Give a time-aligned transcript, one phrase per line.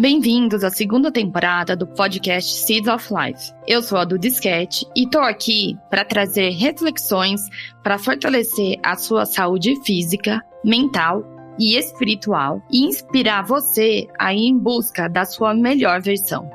[0.00, 3.52] Bem-vindos à segunda temporada do podcast Seeds of Life.
[3.68, 7.42] Eu sou a Duda Disquete e tô aqui para trazer reflexões
[7.82, 11.22] para fortalecer a sua saúde física, mental
[11.58, 16.48] e espiritual e inspirar você a ir em busca da sua melhor versão.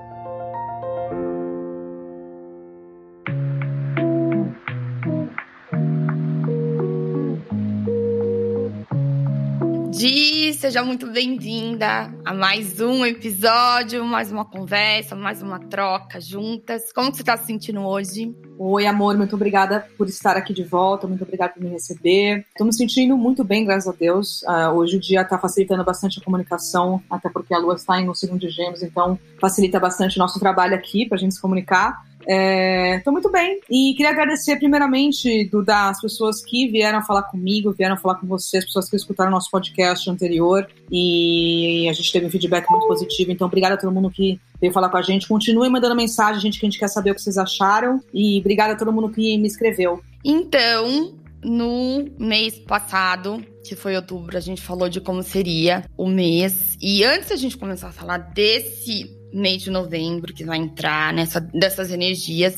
[10.65, 16.91] Seja muito bem-vinda a mais um episódio, mais uma conversa, mais uma troca juntas.
[16.91, 18.35] Como você está se sentindo hoje?
[18.57, 22.47] Oi, amor, muito obrigada por estar aqui de volta, muito obrigada por me receber.
[22.49, 24.41] Estou me sentindo muito bem, graças a Deus.
[24.41, 28.09] Uh, hoje o dia está facilitando bastante a comunicação, até porque a Lua está em
[28.09, 31.41] um segundo de gêmeos, então facilita bastante o nosso trabalho aqui para a gente se
[31.41, 32.03] comunicar.
[32.27, 33.59] Estou é, muito bem.
[33.69, 38.57] E queria agradecer, primeiramente, Duda, as pessoas que vieram falar comigo, vieram falar com você,
[38.57, 40.67] as pessoas que escutaram nosso podcast anterior.
[40.91, 43.31] E a gente teve um feedback muito positivo.
[43.31, 45.27] Então, obrigada a todo mundo que veio falar com a gente.
[45.27, 48.01] Continue mandando mensagem, gente, que a gente quer saber o que vocês acharam.
[48.13, 50.01] E obrigada a todo mundo que me escreveu.
[50.23, 56.75] Então, no mês passado, que foi outubro, a gente falou de como seria o mês.
[56.81, 61.39] E antes da gente começar a falar desse mês de novembro, que vai entrar nessa,
[61.39, 62.57] dessas energias.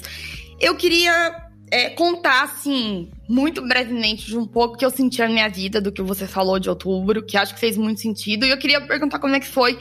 [0.60, 5.50] Eu queria é, contar, assim, muito brevemente de um pouco que eu senti na minha
[5.50, 8.46] vida do que você falou de outubro, que acho que fez muito sentido.
[8.46, 9.78] E eu queria perguntar como é que foi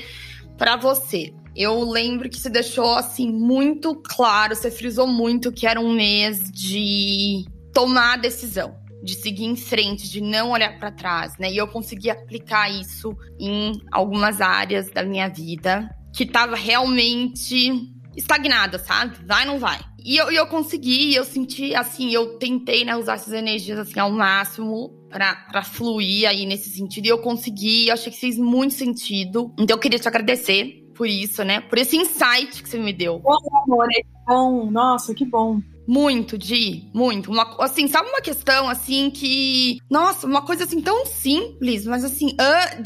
[0.59, 1.33] para você.
[1.55, 6.51] Eu lembro que você deixou, assim, muito claro, você frisou muito que era um mês
[6.51, 8.75] de tomar a decisão
[9.07, 11.51] de seguir em frente, de não olhar para trás, né?
[11.51, 18.79] E eu consegui aplicar isso em algumas áreas da minha vida que tava realmente estagnada,
[18.79, 19.19] sabe?
[19.27, 19.79] Vai, não vai.
[20.03, 24.11] E eu, eu consegui, eu senti, assim, eu tentei, né, usar essas energias, assim, ao
[24.11, 27.05] máximo pra, pra fluir aí nesse sentido.
[27.05, 29.53] E eu consegui, eu achei que fez muito sentido.
[29.59, 31.61] Então eu queria te agradecer por isso, né?
[31.61, 33.19] Por esse insight que você me deu.
[33.19, 34.71] Bom, amor, é bom.
[34.71, 35.61] Nossa, que bom.
[35.87, 37.31] Muito, Di, muito.
[37.31, 39.79] Uma, assim, sabe uma questão, assim, que...
[39.89, 42.37] Nossa, uma coisa, assim, tão simples, mas, assim,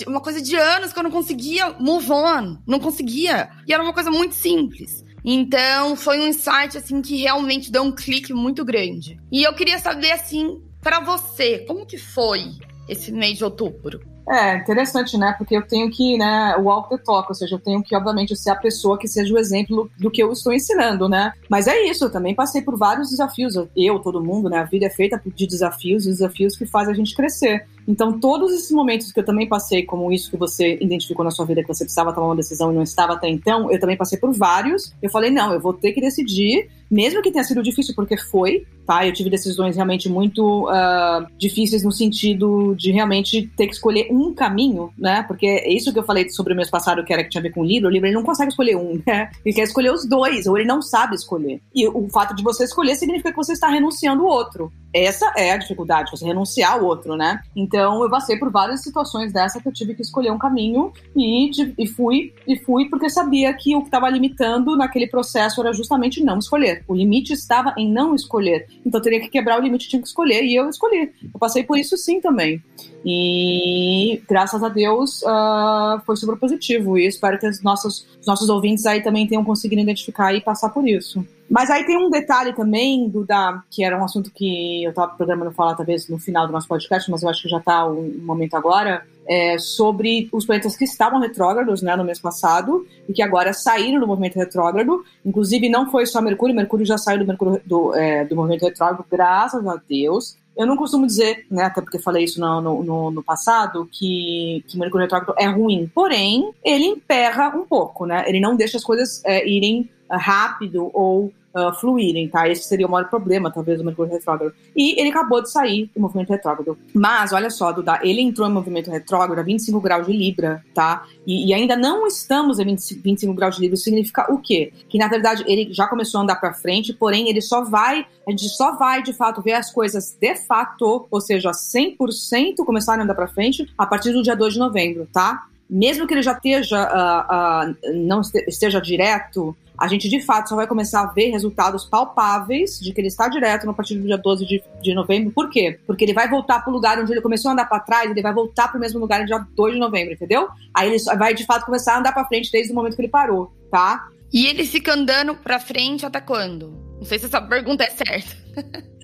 [0.07, 2.59] uma coisa de anos que eu não conseguia move on.
[2.67, 3.51] Não conseguia.
[3.67, 5.05] E era uma coisa muito simples.
[5.25, 9.19] Então, foi um insight, assim, que realmente deu um clique muito grande.
[9.31, 12.53] E eu queria saber, assim, para você, como que foi
[12.89, 14.01] esse mês de outubro?
[14.31, 15.35] É, interessante, né?
[15.37, 18.51] Porque eu tenho que, né, walk the talk, ou seja, eu tenho que, obviamente, ser
[18.51, 21.33] a pessoa que seja o exemplo do que eu estou ensinando, né?
[21.49, 23.55] Mas é isso, eu também passei por vários desafios.
[23.77, 24.59] Eu, todo mundo, né?
[24.59, 27.67] A vida é feita de desafios, desafios que fazem a gente crescer.
[27.89, 31.45] Então, todos esses momentos que eu também passei, como isso que você identificou na sua
[31.45, 34.17] vida, que você precisava tomar uma decisão e não estava até então, eu também passei
[34.17, 34.95] por vários.
[35.03, 38.65] Eu falei, não, eu vou ter que decidir, mesmo que tenha sido difícil, porque foi,
[38.87, 39.05] tá?
[39.05, 44.20] Eu tive decisões realmente muito uh, difíceis no sentido de realmente ter que escolher um
[44.35, 45.23] caminho, né?
[45.23, 47.43] Porque é isso que eu falei sobre o mês passado, que era que tinha a
[47.43, 47.89] ver com o livro.
[47.89, 49.31] O livro ele não consegue escolher um, né?
[49.45, 51.61] Ele quer escolher os dois, ou ele não sabe escolher.
[51.75, 54.73] E o fato de você escolher significa que você está renunciando ao outro.
[54.93, 57.41] Essa é a dificuldade, você renunciar ao outro, né?
[57.55, 61.51] Então eu passei por várias situações dessa que eu tive que escolher um caminho e,
[61.79, 66.23] e fui e fui porque sabia que o que estava limitando naquele processo era justamente
[66.23, 66.85] não escolher.
[66.89, 68.67] O limite estava em não escolher.
[68.85, 71.13] Então teria que quebrar o limite, tinha que escolher e eu escolhi.
[71.41, 72.63] Passei por isso sim também.
[73.05, 76.99] E graças a Deus uh, foi super positivo.
[76.99, 80.69] E espero que os nossos, os nossos ouvintes aí também tenham conseguido identificar e passar
[80.69, 81.25] por isso.
[81.49, 85.51] Mas aí tem um detalhe também, Duda, que era um assunto que eu estava programando
[85.51, 88.25] falar talvez no final do nosso podcast, mas eu acho que já está um, um
[88.25, 93.23] momento agora, é, sobre os planetas que estavam retrógrados né, no mês passado e que
[93.23, 95.05] agora saíram do movimento retrógrado.
[95.25, 99.05] Inclusive, não foi só Mercúrio, Mercúrio já saiu do, Mercúrio, do, é, do movimento retrógrado,
[99.11, 100.37] graças a Deus.
[100.57, 104.79] Eu não costumo dizer, né, até porque falei isso no, no, no passado, que, que
[104.79, 105.91] Mercúrio retrógrado é ruim.
[105.95, 108.25] Porém, ele emperra um pouco, né?
[108.27, 112.49] Ele não deixa as coisas é, irem rápido ou uh, fluírem, tá?
[112.49, 114.55] Esse seria o maior problema, talvez, do Mercúrio retrógrado.
[114.75, 116.79] E ele acabou de sair do movimento retrógrado.
[116.95, 121.05] Mas, olha só, Duda, ele entrou em movimento retrógrado a 25 graus de Libra, tá?
[121.27, 123.75] E, e ainda não estamos a 20, 25 graus de Libra.
[123.75, 124.73] Isso significa o quê?
[124.89, 128.31] Que, na verdade, ele já começou a andar para frente, porém, ele só vai, a
[128.31, 133.05] gente só vai, de fato, ver as coisas de fato, ou seja, 100% começarem a
[133.05, 135.50] andar para frente a partir do dia 2 de novembro, tá?
[135.71, 140.57] Mesmo que ele já esteja, uh, uh, não esteja direto, a gente de fato só
[140.57, 144.19] vai começar a ver resultados palpáveis de que ele está direto no partir do dia
[144.19, 145.33] 12 de, de novembro.
[145.33, 145.79] Por quê?
[145.87, 148.21] Porque ele vai voltar para o lugar onde ele começou a andar para trás, ele
[148.21, 150.49] vai voltar para o mesmo lugar no dia 2 de novembro, entendeu?
[150.75, 153.09] Aí ele vai de fato começar a andar para frente desde o momento que ele
[153.09, 154.09] parou, tá?
[154.33, 156.90] E ele fica andando para frente até quando?
[157.01, 158.37] Não sei se essa pergunta é certa.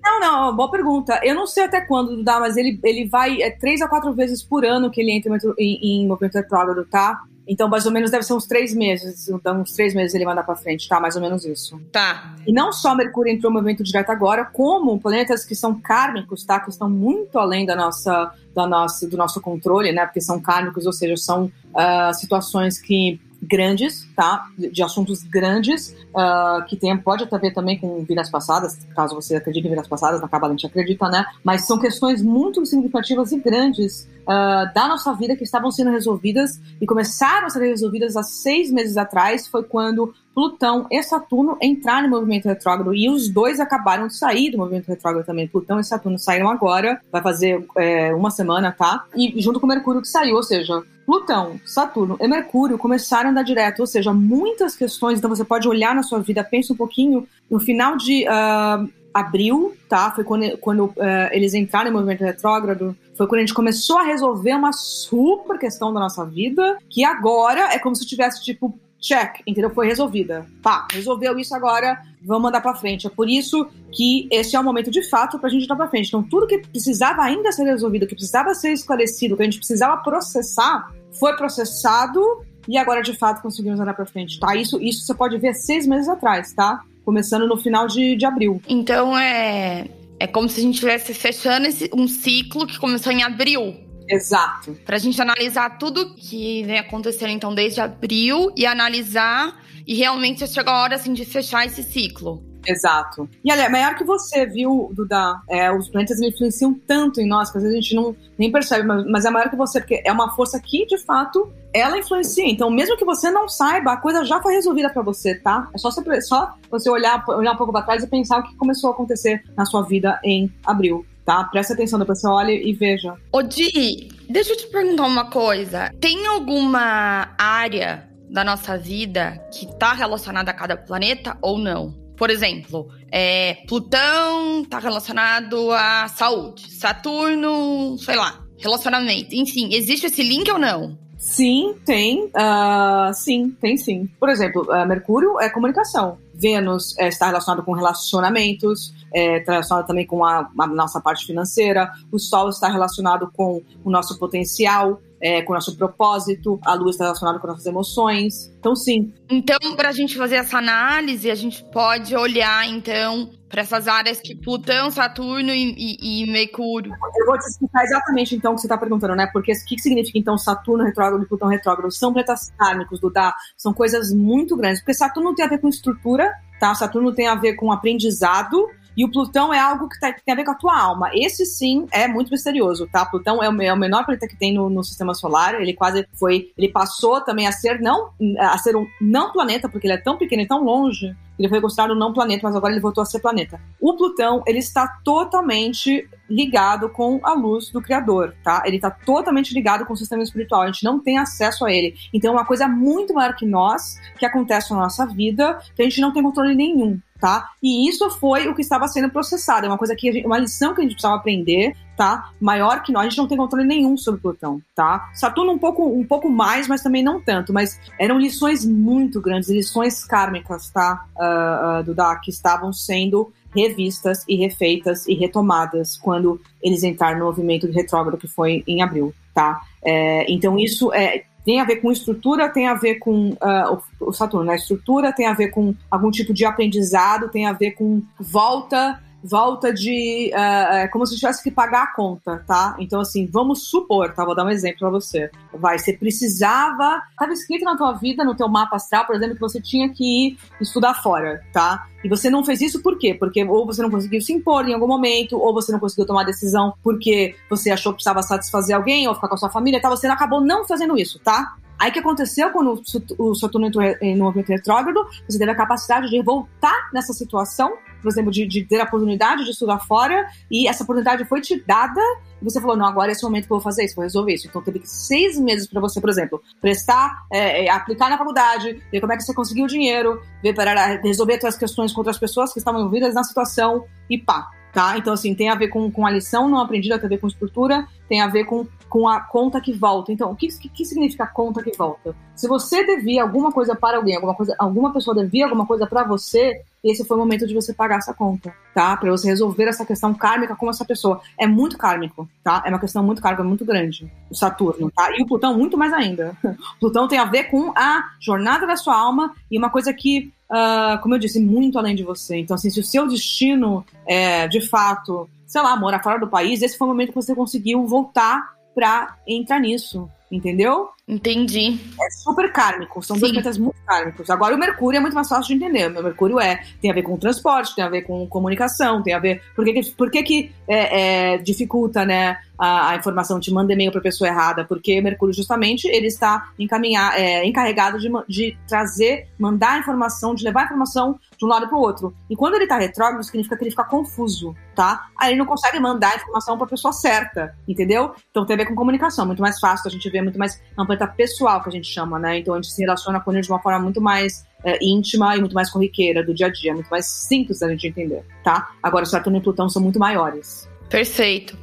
[0.02, 1.18] Não, não, boa pergunta.
[1.24, 4.42] Eu não sei até quando dá, mas ele, ele vai é, três a quatro vezes
[4.42, 7.22] por ano que ele entra em, em movimento retrógrado, tá?
[7.48, 9.28] Então, mais ou menos, deve ser uns três meses.
[9.28, 11.00] Então, uns três meses ele manda para frente, tá?
[11.00, 11.80] Mais ou menos isso.
[11.90, 12.34] Tá.
[12.46, 16.60] E não só Mercúrio entrou no movimento direto agora, como planetas que são kármicos, tá?
[16.60, 20.04] Que estão muito além da nossa, da nossa, do nosso controle, né?
[20.04, 24.46] Porque são kármicos, ou seja, são uh, situações que grandes, tá?
[24.56, 29.36] De, assuntos grandes, uh, que tem, pode até ver também com vidas passadas, caso você
[29.36, 31.24] acredite em vidas passadas, na Cabala a gente acredita, né?
[31.44, 36.60] Mas são questões muito significativas e grandes uh, da nossa vida que estavam sendo resolvidas
[36.80, 42.10] e começaram a ser resolvidas há seis meses atrás, foi quando Plutão e Saturno entraram
[42.10, 45.48] no movimento retrógrado e os dois acabaram de sair do movimento retrógrado também.
[45.48, 49.06] Plutão e Saturno saíram agora, vai fazer é, uma semana, tá?
[49.16, 53.44] E junto com Mercúrio que saiu, ou seja, Plutão, Saturno e Mercúrio começaram a andar
[53.44, 55.18] direto, ou seja, muitas questões.
[55.18, 59.74] Então você pode olhar na sua vida, pensa um pouquinho no final de uh, abril,
[59.88, 60.10] tá?
[60.10, 60.94] Foi quando, quando uh,
[61.30, 62.94] eles entraram no movimento retrógrado.
[63.16, 67.72] Foi quando a gente começou a resolver uma super questão da nossa vida, que agora
[67.72, 69.70] é como se tivesse tipo check, entendeu?
[69.70, 70.46] Foi resolvida.
[70.62, 73.06] Pá, resolveu isso agora, vamos mandar para frente.
[73.06, 76.08] É por isso que esse é o momento de fato pra gente andar para frente.
[76.08, 79.96] Então, tudo que precisava ainda ser resolvido, que precisava ser esclarecido, que a gente precisava
[79.98, 82.20] processar, foi processado
[82.68, 84.54] e agora de fato conseguimos andar para frente, tá?
[84.56, 86.82] Isso, isso você pode ver seis meses atrás, tá?
[87.04, 88.60] Começando no final de, de abril.
[88.68, 89.86] Então é.
[90.18, 93.76] É como se a gente estivesse fechando esse, um ciclo que começou em abril,
[94.08, 94.76] Exato.
[94.84, 100.72] Pra gente analisar tudo que vem acontecendo, então, desde abril e analisar e realmente chegou
[100.72, 102.42] a hora, assim, de fechar esse ciclo.
[102.66, 103.28] Exato.
[103.44, 105.40] E olha, maior que você, viu, Duda?
[105.48, 108.86] É, os planetas influenciam tanto em nós que às vezes a gente não nem percebe,
[108.86, 112.44] mas, mas é maior que você, porque é uma força que, de fato, ela influencia.
[112.44, 115.68] Então, mesmo que você não saiba, a coisa já foi resolvida para você, tá?
[115.72, 118.56] É só você, só você olhar, olhar um pouco para trás e pensar o que
[118.56, 121.44] começou a acontecer na sua vida em abril tá?
[121.44, 123.14] Presta atenção, depois você olha e veja.
[123.32, 125.92] Ô, Di, deixa eu te perguntar uma coisa.
[126.00, 131.92] Tem alguma área da nossa vida que tá relacionada a cada planeta ou não?
[132.16, 139.34] Por exemplo, é, Plutão tá relacionado à saúde, Saturno, sei lá, relacionamento.
[139.34, 140.96] Enfim, existe esse link ou não?
[141.18, 142.26] Sim, tem.
[142.26, 144.08] Uh, sim, tem sim.
[144.18, 146.18] Por exemplo, uh, Mercúrio é comunicação.
[146.36, 151.26] Vênus é, está relacionado com relacionamentos, é, está relacionado também com a, a, nossa parte
[151.26, 151.90] financeira.
[152.12, 156.58] O Sol está relacionado com o nosso potencial, é, com o nosso propósito.
[156.64, 158.52] A Lua está relacionada com nossas emoções.
[158.58, 159.12] Então, sim.
[159.30, 164.20] Então, para a gente fazer essa análise, a gente pode olhar, então, para essas áreas
[164.20, 166.92] que Plutão, Saturno e, e, e, Mercúrio.
[167.16, 169.28] Eu vou te explicar exatamente então o que você está perguntando, né?
[169.32, 171.90] Porque o que, que significa então Saturno retrógrado e Plutão retrógrado?
[171.92, 173.34] São planetas kármicos, Duda.
[173.56, 174.80] São coisas muito grandes.
[174.80, 176.74] Porque Saturno tem a ver com estrutura, tá?
[176.74, 178.68] Saturno tem a ver com aprendizado.
[178.96, 181.10] E o Plutão é algo que, tá, que, tem a ver com a tua alma.
[181.12, 183.04] Esse sim é muito misterioso, tá?
[183.04, 185.60] Plutão é o, é o menor planeta que tem no, no, sistema solar.
[185.60, 186.52] Ele quase foi.
[186.56, 190.16] Ele passou também a ser não a ser um não planeta, porque ele é tão
[190.16, 193.04] pequeno e tão longe ele foi considerado um não planeta, mas agora ele voltou a
[193.04, 193.60] ser planeta.
[193.80, 198.62] O Plutão, ele está totalmente ligado com a luz do Criador, tá?
[198.64, 200.62] Ele está totalmente ligado com o sistema espiritual.
[200.62, 201.94] A gente não tem acesso a ele.
[202.12, 205.84] Então, é uma coisa muito maior que nós, que acontece na nossa vida, que a
[205.84, 207.48] gente não tem controle nenhum tá?
[207.62, 209.66] E isso foi o que estava sendo processado.
[209.66, 212.30] É uma coisa que gente, uma lição que a gente precisava aprender, tá?
[212.40, 215.10] Maior que nós, a gente não tem controle nenhum sobre Plutão, tá?
[215.14, 217.52] Saturno um pouco, um pouco mais, mas também não tanto.
[217.52, 221.06] Mas eram lições muito grandes, lições kármicas, tá?
[221.16, 227.20] Uh, uh, do da que estavam sendo revistas e refeitas e retomadas quando eles entraram
[227.20, 229.62] no movimento de retrógrado que foi em abril, tá?
[229.82, 234.12] É, então isso é tem a ver com estrutura, tem a ver com uh, o
[234.12, 234.56] Saturno, né?
[234.56, 239.72] Estrutura tem a ver com algum tipo de aprendizado, tem a ver com volta volta
[239.72, 240.30] de.
[240.34, 242.76] É como se tivesse que pagar a conta, tá?
[242.78, 244.24] Então, assim, vamos supor, tá?
[244.24, 245.30] Vou dar um exemplo pra você.
[245.52, 247.02] Vai, você precisava.
[247.10, 250.04] Estava escrito na tua vida, no teu mapa astral, por exemplo, que você tinha que
[250.04, 251.86] ir estudar fora, tá?
[252.04, 253.14] E você não fez isso por quê?
[253.14, 256.24] Porque ou você não conseguiu se impor em algum momento, ou você não conseguiu tomar
[256.24, 259.88] decisão porque você achou que precisava satisfazer alguém ou ficar com a sua família, tá?
[259.90, 261.56] Você acabou não fazendo isso, tá?
[261.78, 262.80] Aí o que aconteceu quando
[263.18, 265.04] o Saturno entrou no movimento retrógrado?
[265.28, 269.44] Você teve a capacidade de voltar nessa situação por exemplo, de, de ter a oportunidade
[269.44, 272.00] de estudar fora, e essa oportunidade foi te dada,
[272.40, 274.34] e você falou, não, agora é esse momento que eu vou fazer isso, vou resolver
[274.34, 274.46] isso.
[274.46, 279.00] Então teve seis meses para você, por exemplo, prestar, é, é, aplicar na faculdade, ver
[279.00, 282.52] como é que você conseguiu o dinheiro, ver para resolver suas questões com outras pessoas
[282.52, 284.98] que estavam envolvidas na situação, e pá, tá?
[284.98, 287.26] Então, assim, tem a ver com, com a lição não aprendida, tem a ver com
[287.26, 290.12] estrutura, tem a ver com com a conta que volta.
[290.12, 292.14] Então, o que, que, que significa conta que volta?
[292.34, 296.04] Se você devia alguma coisa para alguém, alguma coisa, alguma pessoa devia alguma coisa para
[296.04, 298.96] você, esse foi o momento de você pagar essa conta, tá?
[298.96, 301.20] Para você resolver essa questão kármica com essa pessoa.
[301.38, 302.62] É muito kármico, tá?
[302.64, 304.10] É uma questão muito kármica, muito grande.
[304.30, 305.10] O Saturno, tá?
[305.16, 306.36] E o Plutão muito mais ainda.
[306.44, 310.32] O Plutão tem a ver com a jornada da sua alma e uma coisa que
[310.48, 312.36] Uh, como eu disse, muito além de você.
[312.36, 316.62] Então, assim, se o seu destino é, de fato, sei lá, morar fora do país,
[316.62, 320.90] esse foi o momento que você conseguiu voltar para entrar nisso, entendeu?
[321.08, 321.78] Entendi.
[322.00, 323.20] É super kármico, são Sim.
[323.20, 324.28] dois planetas muito kármicos.
[324.28, 325.86] Agora o Mercúrio é muito mais fácil de entender.
[325.86, 329.14] O meu Mercúrio é tem a ver com transporte, tem a ver com comunicação, tem
[329.14, 333.52] a ver por que por que, que é, é, dificulta, né, a, a, informação, te
[333.52, 338.56] manda e-mail para pessoa errada, porque Mercúrio justamente ele está encaminhar, é, encarregado de, de
[338.66, 342.14] trazer, mandar a informação, de levar a informação de um lado para o outro.
[342.30, 345.06] E quando ele está retrógrado, significa que ele fica confuso, tá?
[345.18, 348.14] Aí ele não consegue mandar a informação para a pessoa certa, entendeu?
[348.30, 350.60] Então tem a ver com comunicação, muito mais fácil, a gente vê muito mais
[351.04, 352.38] pessoal que a gente chama, né?
[352.38, 355.40] Então a gente se relaciona com ele de uma forma muito mais é, íntima e
[355.40, 358.70] muito mais corriqueira do dia a dia, muito mais simples da gente entender, tá?
[358.82, 360.68] Agora Saturno e Plutão são muito maiores.
[360.88, 361.58] Perfeito.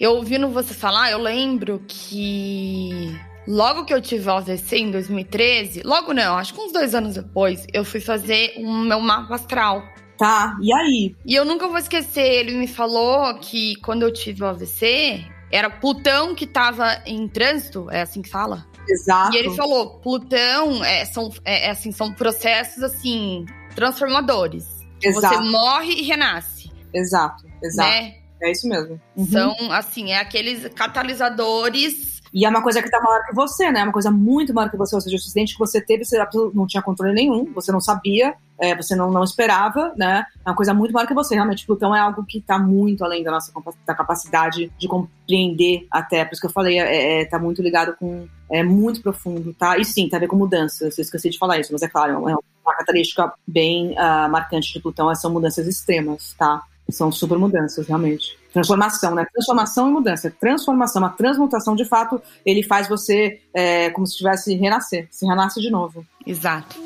[0.00, 3.14] Eu ouvindo você falar, eu lembro que
[3.46, 7.14] logo que eu tive o AVC em 2013, logo não, acho que uns dois anos
[7.14, 9.82] depois, eu fui fazer o meu mapa astral.
[10.18, 11.16] Tá, e aí?
[11.26, 15.70] E eu nunca vou esquecer, ele me falou que quando eu tive o AVC, era
[15.70, 18.66] Plutão que tava em trânsito, é assim que fala?
[18.88, 19.34] Exato.
[19.34, 24.66] E ele falou, Plutão é, são, é, é assim, são processos assim transformadores.
[25.02, 25.36] Exato.
[25.36, 26.72] Você morre e renasce.
[26.92, 27.88] Exato, exato.
[27.88, 28.14] Né?
[28.42, 29.00] É isso mesmo.
[29.16, 29.26] Uhum.
[29.26, 33.80] São, assim, é aqueles catalisadores e é uma coisa que tá maior que você, né?
[33.80, 34.92] É uma coisa muito maior que você.
[34.96, 36.18] Ou seja, o acidente que você teve, você
[36.52, 40.24] não tinha controle nenhum, você não sabia, é, você não, não esperava, né?
[40.44, 41.34] É uma coisa muito maior que você.
[41.34, 43.52] Realmente, Plutão é algo que tá muito além da nossa
[43.86, 46.24] da capacidade de compreender até.
[46.24, 48.26] Por isso que eu falei, é, é, tá muito ligado com.
[48.50, 49.78] É muito profundo, tá?
[49.78, 50.96] E sim, tá a ver com mudanças.
[50.96, 54.80] Eu esqueci de falar isso, mas é claro, é uma característica bem uh, marcante de
[54.80, 56.62] Plutão, são mudanças extremas, tá?
[56.90, 58.38] São super mudanças, realmente.
[58.52, 59.26] Transformação, né?
[59.32, 60.30] Transformação e mudança.
[60.38, 65.60] Transformação, a transmutação, de fato, ele faz você é, como se tivesse renascer, se renasce
[65.60, 66.06] de novo.
[66.26, 66.76] Exato.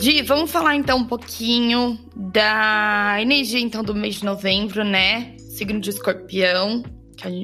[0.00, 5.36] Di, vamos falar então um pouquinho da energia então do mês de novembro, né?
[5.36, 6.82] Signo de escorpião.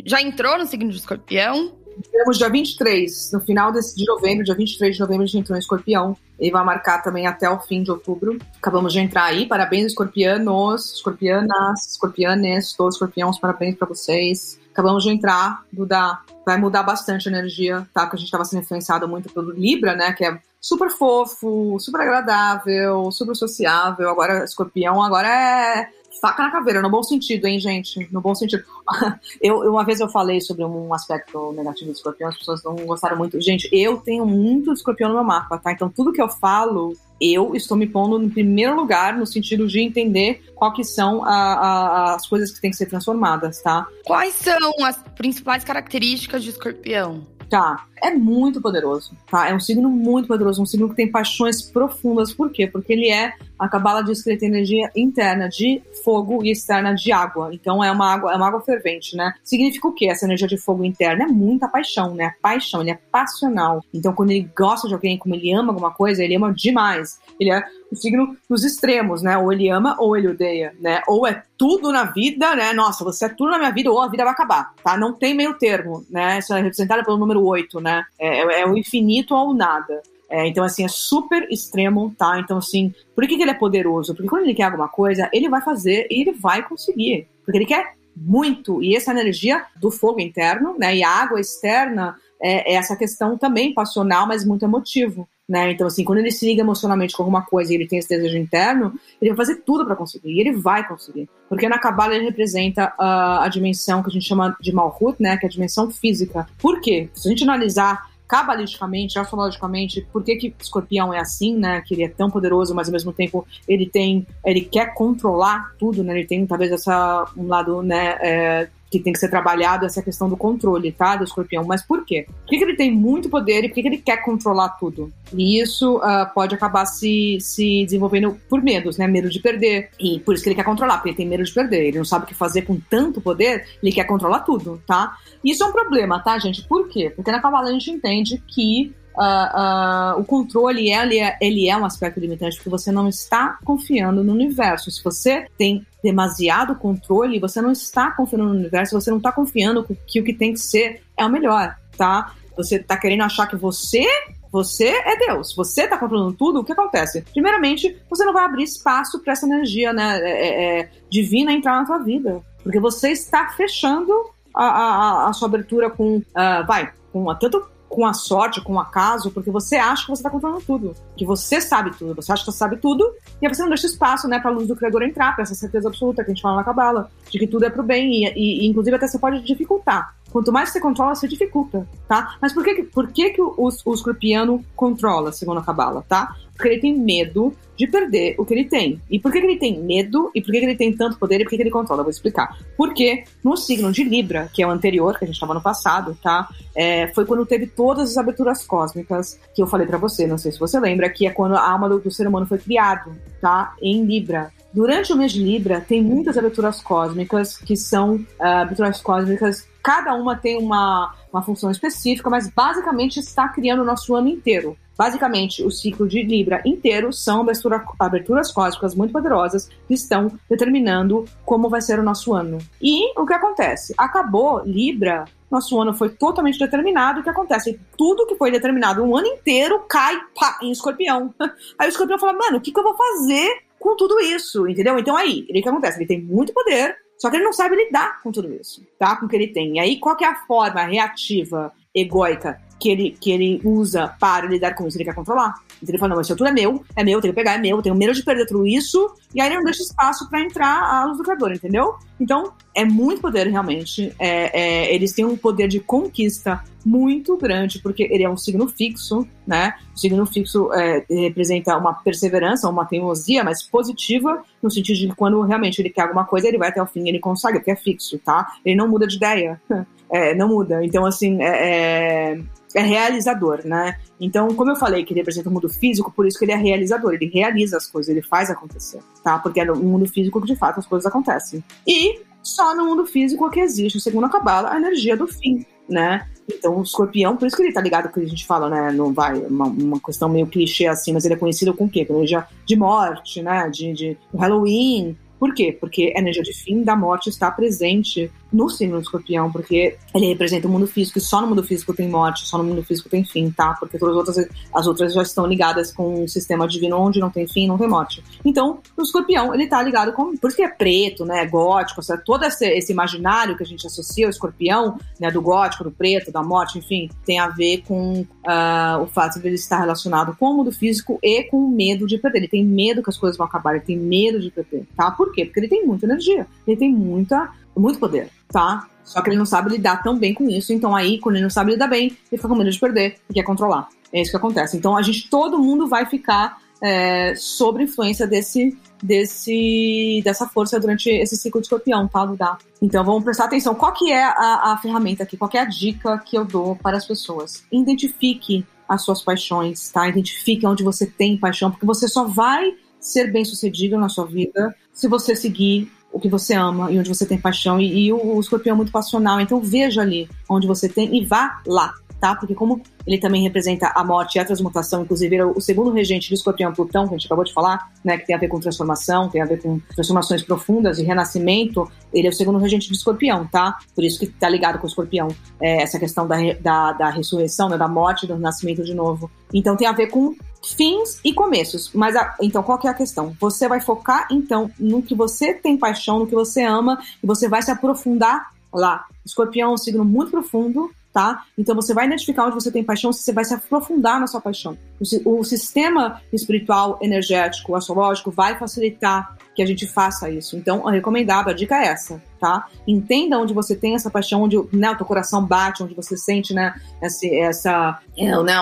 [0.07, 1.77] já entrou no signo de escorpião?
[2.11, 5.55] Temos dia 23, no final desse, de novembro, dia 23 de novembro, a gente entrou
[5.55, 6.17] em escorpião.
[6.41, 8.39] E vai marcar também até o fim de outubro.
[8.57, 9.47] Acabamos de entrar aí.
[9.47, 14.59] Parabéns, escorpianos, escorpianas, escorpianes, todos escorpiões, parabéns para vocês.
[14.73, 16.21] Acabamos de entrar, Duda.
[16.45, 18.03] Vai mudar bastante a energia, tá?
[18.03, 20.13] Porque a gente estava sendo influenciado muito pelo Libra, né?
[20.13, 24.09] Que é super fofo, super agradável, super sociável.
[24.11, 25.89] Agora, escorpião agora é
[26.21, 28.09] faca na caveira, no bom sentido, hein, gente?
[28.13, 28.65] No bom sentido.
[29.41, 33.17] eu, uma vez eu falei sobre um aspecto negativo do escorpião, as pessoas não gostaram
[33.17, 33.41] muito.
[33.41, 35.73] Gente, eu tenho muito escorpião no meu mapa, tá?
[35.73, 39.81] Então tudo que eu falo, eu estou me pondo no primeiro lugar no sentido de
[39.81, 43.87] entender qual que são a, a, as coisas que têm que ser transformadas, tá?
[44.05, 47.27] Quais são as principais características de escorpião?
[47.49, 49.49] Tá, é muito poderoso, tá?
[49.49, 52.33] É um signo muito poderoso, um signo que tem paixões profundas.
[52.33, 52.67] Por quê?
[52.67, 56.95] Porque ele é, a Cabala diz que ele tem energia interna de fogo e externa
[56.95, 57.51] de água.
[57.53, 59.33] Então é uma água, é uma água fervente, né?
[59.43, 60.07] Significa o quê?
[60.07, 62.35] Essa energia de fogo interna é muita paixão, né?
[62.43, 63.85] Paixão, ele é passional.
[63.93, 67.19] Então quando ele gosta de alguém, como ele ama alguma coisa, ele ama demais.
[67.41, 69.37] Ele é o signo dos extremos, né?
[69.39, 71.03] Ou ele ama ou ele odeia, né?
[71.07, 72.73] Ou é tudo na vida, né?
[72.73, 74.97] Nossa, você é tudo na minha vida ou a vida vai acabar, tá?
[74.97, 76.39] Não tem meio termo, né?
[76.39, 77.86] Isso é representado pelo número 8, né?
[78.19, 80.03] É, é, é o infinito ou nada.
[80.29, 82.41] É, então, assim, é super extremo, tá?
[82.41, 84.15] Então, assim, por que, que ele é poderoso?
[84.15, 87.29] Porque quando ele quer alguma coisa, ele vai fazer e ele vai conseguir.
[87.45, 88.83] Porque ele quer muito.
[88.83, 90.97] E essa energia do fogo interno, né?
[90.97, 95.29] E a água externa é, é essa questão também passional, mas muito emotivo.
[95.49, 95.71] Né?
[95.71, 98.37] Então, assim, quando ele se liga emocionalmente com alguma coisa e ele tem esse desejo
[98.37, 100.31] interno, ele vai fazer tudo para conseguir.
[100.31, 101.29] E ele vai conseguir.
[101.49, 105.37] Porque na Kabbalah ele representa uh, a dimensão que a gente chama de Malhut, né?
[105.37, 106.49] Que é a dimensão física.
[106.59, 107.09] Por quê?
[107.15, 111.81] Se a gente analisar cabalisticamente, astrologicamente, por que que escorpião é assim, né?
[111.87, 116.03] Que ele é tão poderoso, mas ao mesmo tempo ele tem, ele quer controlar tudo,
[116.03, 116.19] né?
[116.19, 120.29] Ele tem talvez essa um lado, né, é, que tem que ser trabalhado essa questão
[120.29, 121.17] do controle, tá?
[121.17, 121.65] Do escorpião.
[121.65, 122.27] Mas por quê?
[122.29, 125.13] Por que, que ele tem muito poder e por que, que ele quer controlar tudo?
[125.33, 129.07] E isso uh, pode acabar se, se desenvolvendo por medos, né?
[129.07, 129.91] Medo de perder.
[129.99, 131.87] E por isso que ele quer controlar, porque ele tem medo de perder.
[131.87, 135.17] Ele não sabe o que fazer com tanto poder, ele quer controlar tudo, tá?
[135.45, 136.63] Isso é um problema, tá, gente?
[136.67, 137.13] Por quê?
[137.15, 141.77] Porque na Kabbalah a gente entende que uh, uh, o controle ele é, ele é
[141.77, 144.91] um aspecto limitante porque você não está confiando no universo.
[144.91, 149.87] Se você tem demasiado controle, você não está confiando no universo, você não está confiando
[150.07, 152.35] que o que tem que ser é o melhor, tá?
[152.57, 154.07] Você está querendo achar que você
[154.51, 155.55] você é Deus.
[155.55, 156.61] Você está controlando tudo.
[156.61, 157.23] O que acontece?
[157.33, 161.81] Primeiramente, você não vai abrir espaço para essa energia né, é, é, é, divina entrar
[161.81, 162.41] na tua vida.
[162.63, 164.13] Porque você está fechando
[164.55, 166.17] a, a, a sua abertura com.
[166.19, 170.21] Uh, vai, com tanto com a sorte, com o acaso, porque você acha que você
[170.21, 173.55] está controlando tudo, que você sabe tudo, você acha que você sabe tudo, e aí
[173.55, 176.25] você não deixa espaço, né, para a luz do Criador entrar, para essa certeza absoluta
[176.25, 178.67] que a gente fala na Cabala, de que tudo é pro bem, e, e, e,
[178.67, 180.15] inclusive até você pode dificultar.
[180.37, 182.37] Quanto mais você controla, você dificulta, tá?
[182.43, 186.37] Mas por que, por que, que o, o escorpiano controla, segundo a Cabala, tá?
[186.55, 189.01] Porque ele tem medo de perder o que ele tem.
[189.11, 190.31] E por que, que ele tem medo?
[190.35, 191.41] E por que, que ele tem tanto poder?
[191.41, 192.01] E por que, que ele controla?
[192.01, 192.55] Eu vou explicar.
[192.77, 196.15] Porque no signo de Libra, que é o anterior, que a gente estava no passado,
[196.23, 196.47] tá?
[196.75, 200.53] É, foi quando teve todas as aberturas cósmicas que eu falei para você, não sei
[200.53, 203.75] se você lembra, que é quando a alma do, do ser humano foi criado, tá?
[203.81, 204.53] Em Libra.
[204.77, 209.67] Durante o mês de Libra, tem muitas aberturas cósmicas que são uh, aberturas cósmicas.
[209.87, 214.77] Cada uma tem uma, uma função específica, mas basicamente está criando o nosso ano inteiro.
[214.99, 221.25] Basicamente, o ciclo de Libra inteiro são abertura, aberturas cósmicas muito poderosas que estão determinando
[221.45, 222.59] como vai ser o nosso ano.
[222.83, 223.95] E o que acontece?
[223.97, 227.21] Acabou Libra, nosso ano foi totalmente determinado.
[227.21, 227.79] O que acontece?
[227.97, 231.33] Tudo que foi determinado um ano inteiro cai pá, em escorpião.
[231.79, 234.67] Aí o escorpião fala, mano, o que, que eu vou fazer com tudo isso?
[234.67, 234.99] Entendeu?
[234.99, 235.99] Então aí, o que acontece?
[235.99, 239.17] Ele tem muito poder, só que ele não sabe lidar com tudo isso, tá?
[239.17, 239.77] Com o que ele tem.
[239.77, 244.47] E aí, qual que é a forma reativa, egóica que ele, que ele usa para
[244.47, 245.55] lidar com isso, ele quer controlar.
[245.83, 247.81] Então ele fala, não, isso tudo é meu, é meu, tenho que pegar, é meu,
[247.83, 251.05] tenho medo de perder tudo isso, e aí ele não deixa espaço para entrar a
[251.07, 251.95] luz do criador, entendeu?
[252.19, 254.15] Então, é muito poder, realmente.
[254.19, 258.69] É, é, eles têm um poder de conquista muito grande, porque ele é um signo
[258.69, 259.75] fixo, né?
[259.95, 265.15] O signo fixo é, representa uma perseverança, uma teimosia, mas positiva, no sentido de que
[265.17, 267.77] quando realmente ele quer alguma coisa, ele vai até o fim, ele consegue, porque é
[267.77, 268.47] fixo, tá?
[268.65, 269.61] Ele não muda de ideia.
[270.09, 270.85] É, não muda.
[270.85, 272.39] Então, assim, é, é
[272.77, 273.99] é realizador, né?
[274.21, 276.57] Então, como eu falei que ele representa o mundo físico, por isso que ele é
[276.57, 279.41] realizador, ele realiza as coisas, ele faz acontecer, tá?
[279.41, 281.65] Porque é no mundo físico que de fato as coisas acontecem.
[281.85, 286.29] E só no mundo físico que existe, segundo a Cabala, a energia do fim, né?
[286.49, 288.71] Então, o escorpião, por isso que ele tá ligado com o que a gente fala,
[288.71, 288.93] né?
[288.93, 292.05] Não vai, uma, uma questão meio clichê assim, mas ele é conhecido com o quê?
[292.05, 293.69] Com energia de morte, né?
[293.69, 295.77] De, de Halloween, por quê?
[295.79, 300.27] Porque a energia de fim da morte está presente no signo do escorpião, porque ele
[300.27, 303.09] representa o mundo físico e só no mundo físico tem morte, só no mundo físico
[303.09, 303.75] tem fim, tá?
[303.79, 307.31] Porque todas as outras, as outras já estão ligadas com um sistema divino onde não
[307.31, 308.23] tem fim, não tem morte.
[308.45, 310.37] Então, o escorpião, ele tá ligado com.
[310.37, 311.45] Por isso que é preto, né?
[311.47, 315.31] Gótico, seja, todo esse, esse, imaginário que a gente associa ao escorpião, né?
[315.31, 319.47] Do gótico, do preto, da morte, enfim, tem a ver com uh, o fato de
[319.47, 322.39] ele estar relacionado com o mundo físico e com o medo de perder.
[322.39, 325.11] Ele tem medo que as coisas vão acabar, ele tem medo de perder, tá?
[325.11, 325.45] Por quê?
[325.45, 328.87] Porque ele tem muita energia, ele tem muita muito poder, tá?
[329.05, 330.73] Só que ele não sabe lidar tão bem com isso.
[330.73, 333.35] Então aí, quando ele não sabe lidar bem, ele fica com medo de perder e
[333.35, 333.89] quer controlar.
[334.13, 334.77] É isso que acontece.
[334.77, 341.09] Então a gente, todo mundo vai ficar é, sob influência desse, desse, dessa força durante
[341.09, 342.59] esse ciclo de escorpião, tá?
[342.83, 343.75] Então vamos prestar atenção.
[343.75, 345.37] Qual que é a, a ferramenta aqui?
[345.37, 347.65] Qual é a dica que eu dou para as pessoas?
[347.71, 350.09] Identifique as suas paixões, tá?
[350.09, 354.75] Identifique onde você tem paixão, porque você só vai ser bem sucedido na sua vida
[354.93, 357.79] se você seguir o que você ama e onde você tem paixão.
[357.79, 361.25] E, e o, o escorpião é muito passional, então veja ali onde você tem e
[361.27, 362.35] vá lá, tá?
[362.35, 366.35] Porque como ele também representa a morte e a transmutação, inclusive o segundo regente do
[366.35, 369.29] escorpião Plutão, que a gente acabou de falar, né, que tem a ver com transformação,
[369.29, 373.47] tem a ver com transformações profundas e renascimento, ele é o segundo regente do escorpião,
[373.47, 373.77] tá?
[373.95, 375.29] Por isso que tá ligado com o escorpião,
[375.61, 379.31] é, essa questão da, da, da ressurreição, né, da morte do renascimento de novo.
[379.53, 381.91] Então tem a ver com fins e começos.
[381.95, 383.35] Mas a, então qual que é a questão?
[383.41, 387.49] Você vai focar então no que você tem paixão, no que você ama e você
[387.49, 389.05] vai se aprofundar lá.
[389.25, 391.45] Escorpião é um signo muito profundo, tá?
[391.57, 394.77] Então você vai identificar onde você tem paixão, você vai se aprofundar na sua paixão.
[395.25, 400.55] O, o sistema espiritual, energético, astrológico vai facilitar que a gente faça isso.
[400.55, 402.67] Então, a recomendável, a dica é essa, tá?
[402.87, 406.53] Entenda onde você tem essa paixão, onde né, o teu coração bate, onde você sente,
[406.53, 408.55] né, essa, essa é, né,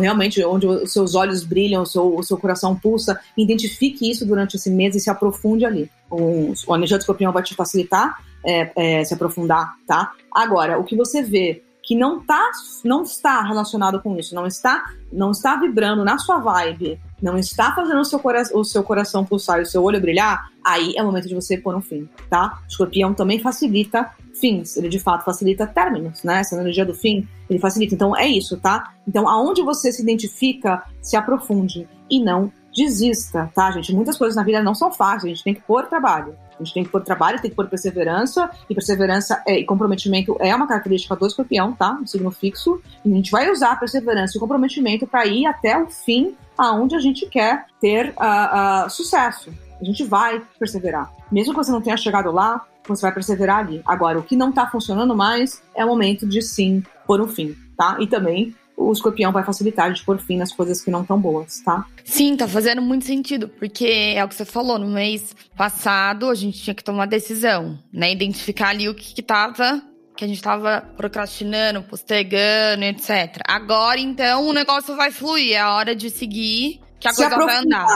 [0.00, 3.18] realmente onde os seus olhos brilham, o seu, o seu coração pulsa.
[3.38, 5.88] Identifique isso durante esse mês e se aprofunde ali.
[6.10, 10.12] O, o do escorpião vai te facilitar é, é, se aprofundar, tá?
[10.32, 12.50] Agora, o que você vê que não tá,
[12.82, 17.74] não está relacionado com isso, não está, não está vibrando na sua vibe, não está
[17.74, 21.02] fazendo o seu, coração, o seu coração pulsar e o seu olho brilhar, aí é
[21.02, 22.58] o momento de você pôr um fim, tá?
[22.64, 26.40] O escorpião também facilita fins, ele de fato facilita términos, né?
[26.40, 27.94] Essa energia do fim, ele facilita.
[27.94, 28.94] Então é isso, tá?
[29.06, 33.94] Então aonde você se identifica, se aprofunde e não desista, tá, gente?
[33.94, 36.34] Muitas coisas na vida não são fáceis, a gente tem que pôr trabalho.
[36.58, 40.36] A gente tem que pôr trabalho, tem que pôr perseverança, e perseverança é, e comprometimento
[40.40, 41.92] é uma característica do escorpião, tá?
[42.00, 42.80] Um signo fixo.
[43.04, 46.34] E a gente vai usar a perseverança e o comprometimento para ir até o fim,
[46.56, 49.52] aonde a gente quer ter uh, uh, sucesso.
[49.80, 51.12] A gente vai perseverar.
[51.30, 53.82] Mesmo que você não tenha chegado lá, você vai perseverar ali.
[53.84, 57.54] Agora, o que não tá funcionando mais é o momento de sim pôr um fim,
[57.76, 57.96] tá?
[58.00, 61.60] E também o escorpião vai facilitar de pôr fim nas coisas que não estão boas,
[61.60, 61.86] tá?
[62.04, 66.34] Sim, tá fazendo muito sentido, porque é o que você falou, no mês passado a
[66.34, 68.12] gente tinha que tomar decisão, né?
[68.12, 69.82] Identificar ali o que, que tava
[70.16, 73.40] que a gente tava procrastinando, postergando, etc.
[73.46, 77.44] Agora, então, o negócio vai fluir, é a hora de seguir que a se coisa
[77.44, 77.86] vai andar.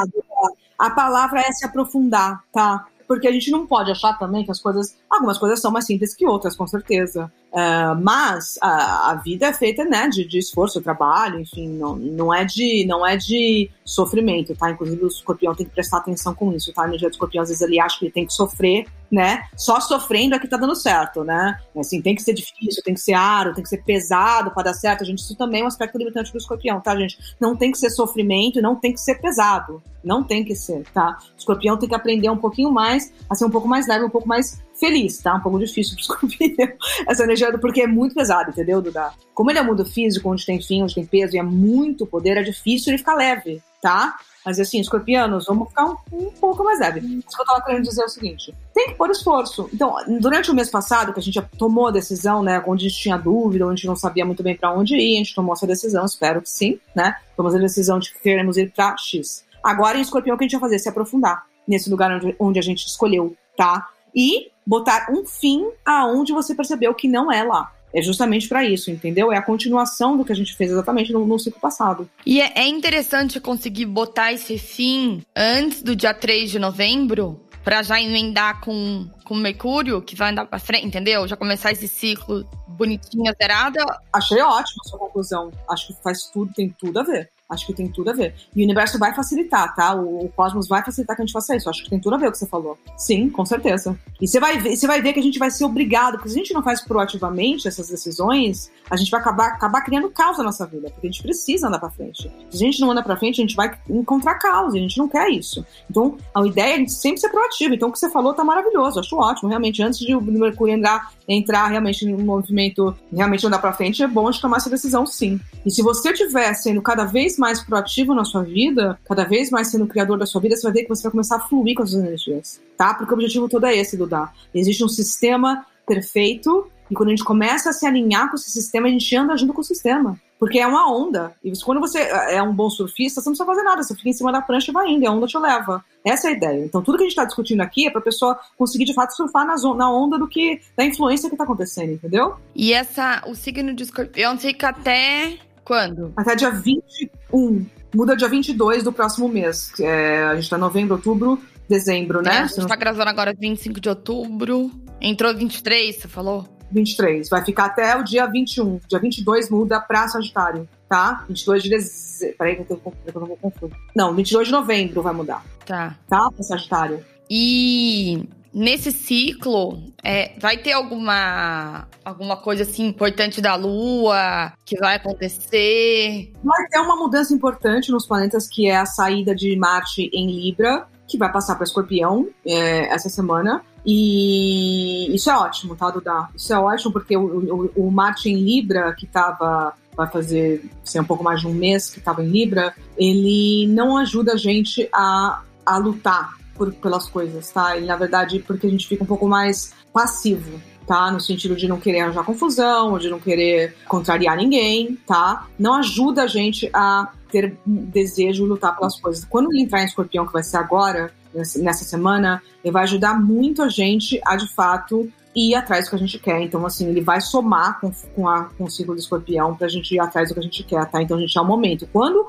[0.79, 2.87] A palavra é se aprofundar, tá?
[3.07, 4.97] Porque a gente não pode achar também que as coisas.
[5.11, 7.31] Algumas coisas são mais simples que outras, com certeza.
[7.51, 12.35] Uh, mas a, a, vida é feita né, de, de esforço, trabalho, enfim, não, não,
[12.35, 14.71] é de, não é de sofrimento, tá?
[14.71, 16.87] Inclusive o escorpião tem que prestar atenção com isso, tá?
[16.87, 19.45] No dia do escorpião, às vezes ele acha que ele tem que sofrer, né?
[19.57, 21.59] Só sofrendo é que tá dando certo, né?
[21.75, 24.75] Assim, tem que ser difícil, tem que ser aro, tem que ser pesado para dar
[24.75, 25.03] certo.
[25.03, 27.19] A gente, isso também é um aspecto limitante do escorpião, tá, gente?
[27.41, 29.83] Não tem que ser sofrimento não tem que ser pesado.
[30.03, 31.19] Não tem que ser, tá?
[31.35, 34.11] O escorpião tem que aprender um pouquinho mais, a ser um pouco mais leve, um
[34.11, 35.35] pouco mais feliz, tá?
[35.35, 36.69] Um pouco difícil pro escorpião
[37.09, 39.13] essa energia, porque é muito pesado, entendeu, Duda?
[39.35, 42.37] Como ele é mundo físico, onde tem fim, onde tem peso e é muito poder,
[42.37, 44.17] é difícil ele ficar leve, tá?
[44.45, 47.01] Mas assim, escorpianos, vamos ficar um, um pouco mais leve.
[47.01, 49.69] Isso que eu tava querendo dizer é o seguinte: tem que pôr esforço.
[49.75, 52.63] Então, durante o mês passado, que a gente tomou a decisão, né?
[52.67, 55.17] Onde a gente tinha dúvida, onde a gente não sabia muito bem para onde ir,
[55.17, 57.15] a gente tomou essa decisão, espero que sim, né?
[57.37, 59.45] Tomamos a decisão de que queremos ir pra X.
[59.63, 60.79] Agora, em escorpião, o que a gente vai fazer?
[60.79, 63.89] Se aprofundar nesse lugar onde, onde a gente escolheu, tá?
[64.15, 67.73] E botar um fim aonde você percebeu que não é lá.
[67.91, 69.33] É justamente para isso, entendeu?
[69.33, 72.09] É a continuação do que a gente fez exatamente no, no ciclo passado.
[72.27, 77.83] E é, é interessante conseguir botar esse fim antes do dia 3 de novembro, para
[77.83, 81.27] já emendar com, com Mercúrio, que vai andar para frente, entendeu?
[81.27, 83.85] Já começar esse ciclo bonitinho, zerada.
[84.13, 85.51] Achei ótimo a sua conclusão.
[85.69, 87.31] Acho que faz tudo, tem tudo a ver.
[87.49, 88.35] Acho que tem tudo a ver.
[88.55, 89.95] E o universo vai facilitar, tá?
[89.95, 91.71] O, o, cosmos vai facilitar que a gente faça isso.
[91.71, 92.77] Acho que tem tudo a ver o que você falou.
[92.97, 93.99] Sim, com certeza.
[94.21, 96.35] E você vai ver, você vai ver que a gente vai ser obrigado, porque se
[96.35, 100.45] a gente não faz proativamente essas decisões, a gente vai acabar, acabar criando caos na
[100.45, 102.31] nossa vida, porque a gente precisa andar para frente.
[102.51, 104.99] Se a gente não anda para frente, a gente vai encontrar caos, e a gente
[104.99, 105.65] não quer isso.
[105.91, 107.75] Então, a ideia é a gente sempre ser proativo.
[107.75, 109.49] Então, o que você falou tá maravilhoso, acho ótimo.
[109.49, 114.07] Realmente, antes de o Mercúrio entrar, entrar realmente no movimento, realmente andar para frente, é
[114.07, 115.41] bom a gente tomar essa decisão sim.
[115.65, 119.69] E se você estiver sendo cada vez mais proativo na sua vida, cada vez mais
[119.69, 121.83] sendo criador da sua vida, você vai ver que você vai começar a fluir com
[121.83, 122.95] as suas energias, tá?
[122.95, 124.31] Porque o objetivo todo é esse, Duda.
[124.55, 128.89] Existe um sistema perfeito e quando a gente começa a se alinhar com esse sistema,
[128.89, 130.19] a gente anda junto com o sistema.
[130.39, 131.33] Porque é uma onda.
[131.43, 133.83] E quando você é um bom surfista, você não precisa fazer nada.
[133.83, 135.03] Você fica em cima da prancha e vai indo.
[135.03, 135.85] E a onda te leva.
[136.05, 136.65] Essa é a ideia.
[136.65, 139.17] Então, tudo que a gente está discutindo aqui é para a pessoa conseguir, de fato,
[139.17, 142.37] surfar na, onda do que da influência que está acontecendo, entendeu?
[142.55, 146.13] E essa, o signo de escorpião fica até quando?
[146.17, 147.67] Até dia 21.
[147.95, 149.71] Muda dia 22 do próximo mês.
[149.79, 152.31] É, a gente tá novembro, outubro, dezembro, né?
[152.35, 154.71] É, a gente tá gravando agora 25 de outubro.
[155.01, 156.49] Entrou 23, você falou?
[156.73, 157.29] 23.
[157.29, 158.81] Vai ficar até o dia 21.
[158.89, 161.25] Dia 22 muda pra Sagitário, tá?
[161.29, 162.37] 22 de dezembro.
[162.39, 163.77] Peraí que eu, tô, eu não vou confundir.
[163.95, 165.45] Não, 22 de novembro vai mudar.
[165.65, 165.95] Tá.
[166.09, 166.31] Tá?
[166.31, 167.05] Pra Sagitário.
[167.31, 174.97] E nesse ciclo, é, vai ter alguma, alguma coisa assim importante da Lua que vai
[174.97, 176.33] acontecer?
[176.43, 180.87] Vai ter uma mudança importante nos planetas que é a saída de Marte em Libra,
[181.07, 183.63] que vai passar para Escorpião é, essa semana.
[183.85, 186.29] E isso é ótimo, tá, Duda?
[186.35, 191.01] Isso é ótimo porque o, o, o Marte em Libra, que estava vai fazer ser
[191.01, 194.89] um pouco mais de um mês que estava em Libra, ele não ajuda a gente
[194.93, 197.77] a, a lutar por, pelas coisas, tá?
[197.77, 201.11] E na verdade, porque a gente fica um pouco mais passivo, tá?
[201.11, 205.47] No sentido de não querer arranjar confusão, de não querer contrariar ninguém, tá?
[205.59, 209.25] Não ajuda a gente a ter desejo de lutar pelas coisas.
[209.25, 213.63] Quando ele entrar em escorpião, que vai ser agora, nessa semana, ele vai ajudar muito
[213.63, 216.41] a gente a, de fato, ir atrás do que a gente quer.
[216.41, 219.95] Então, assim, ele vai somar com, com, a, com o ciclo do escorpião pra gente
[219.95, 221.03] ir atrás do que a gente quer, tá?
[221.03, 221.89] Então, a gente é o momento.
[221.93, 222.27] Quando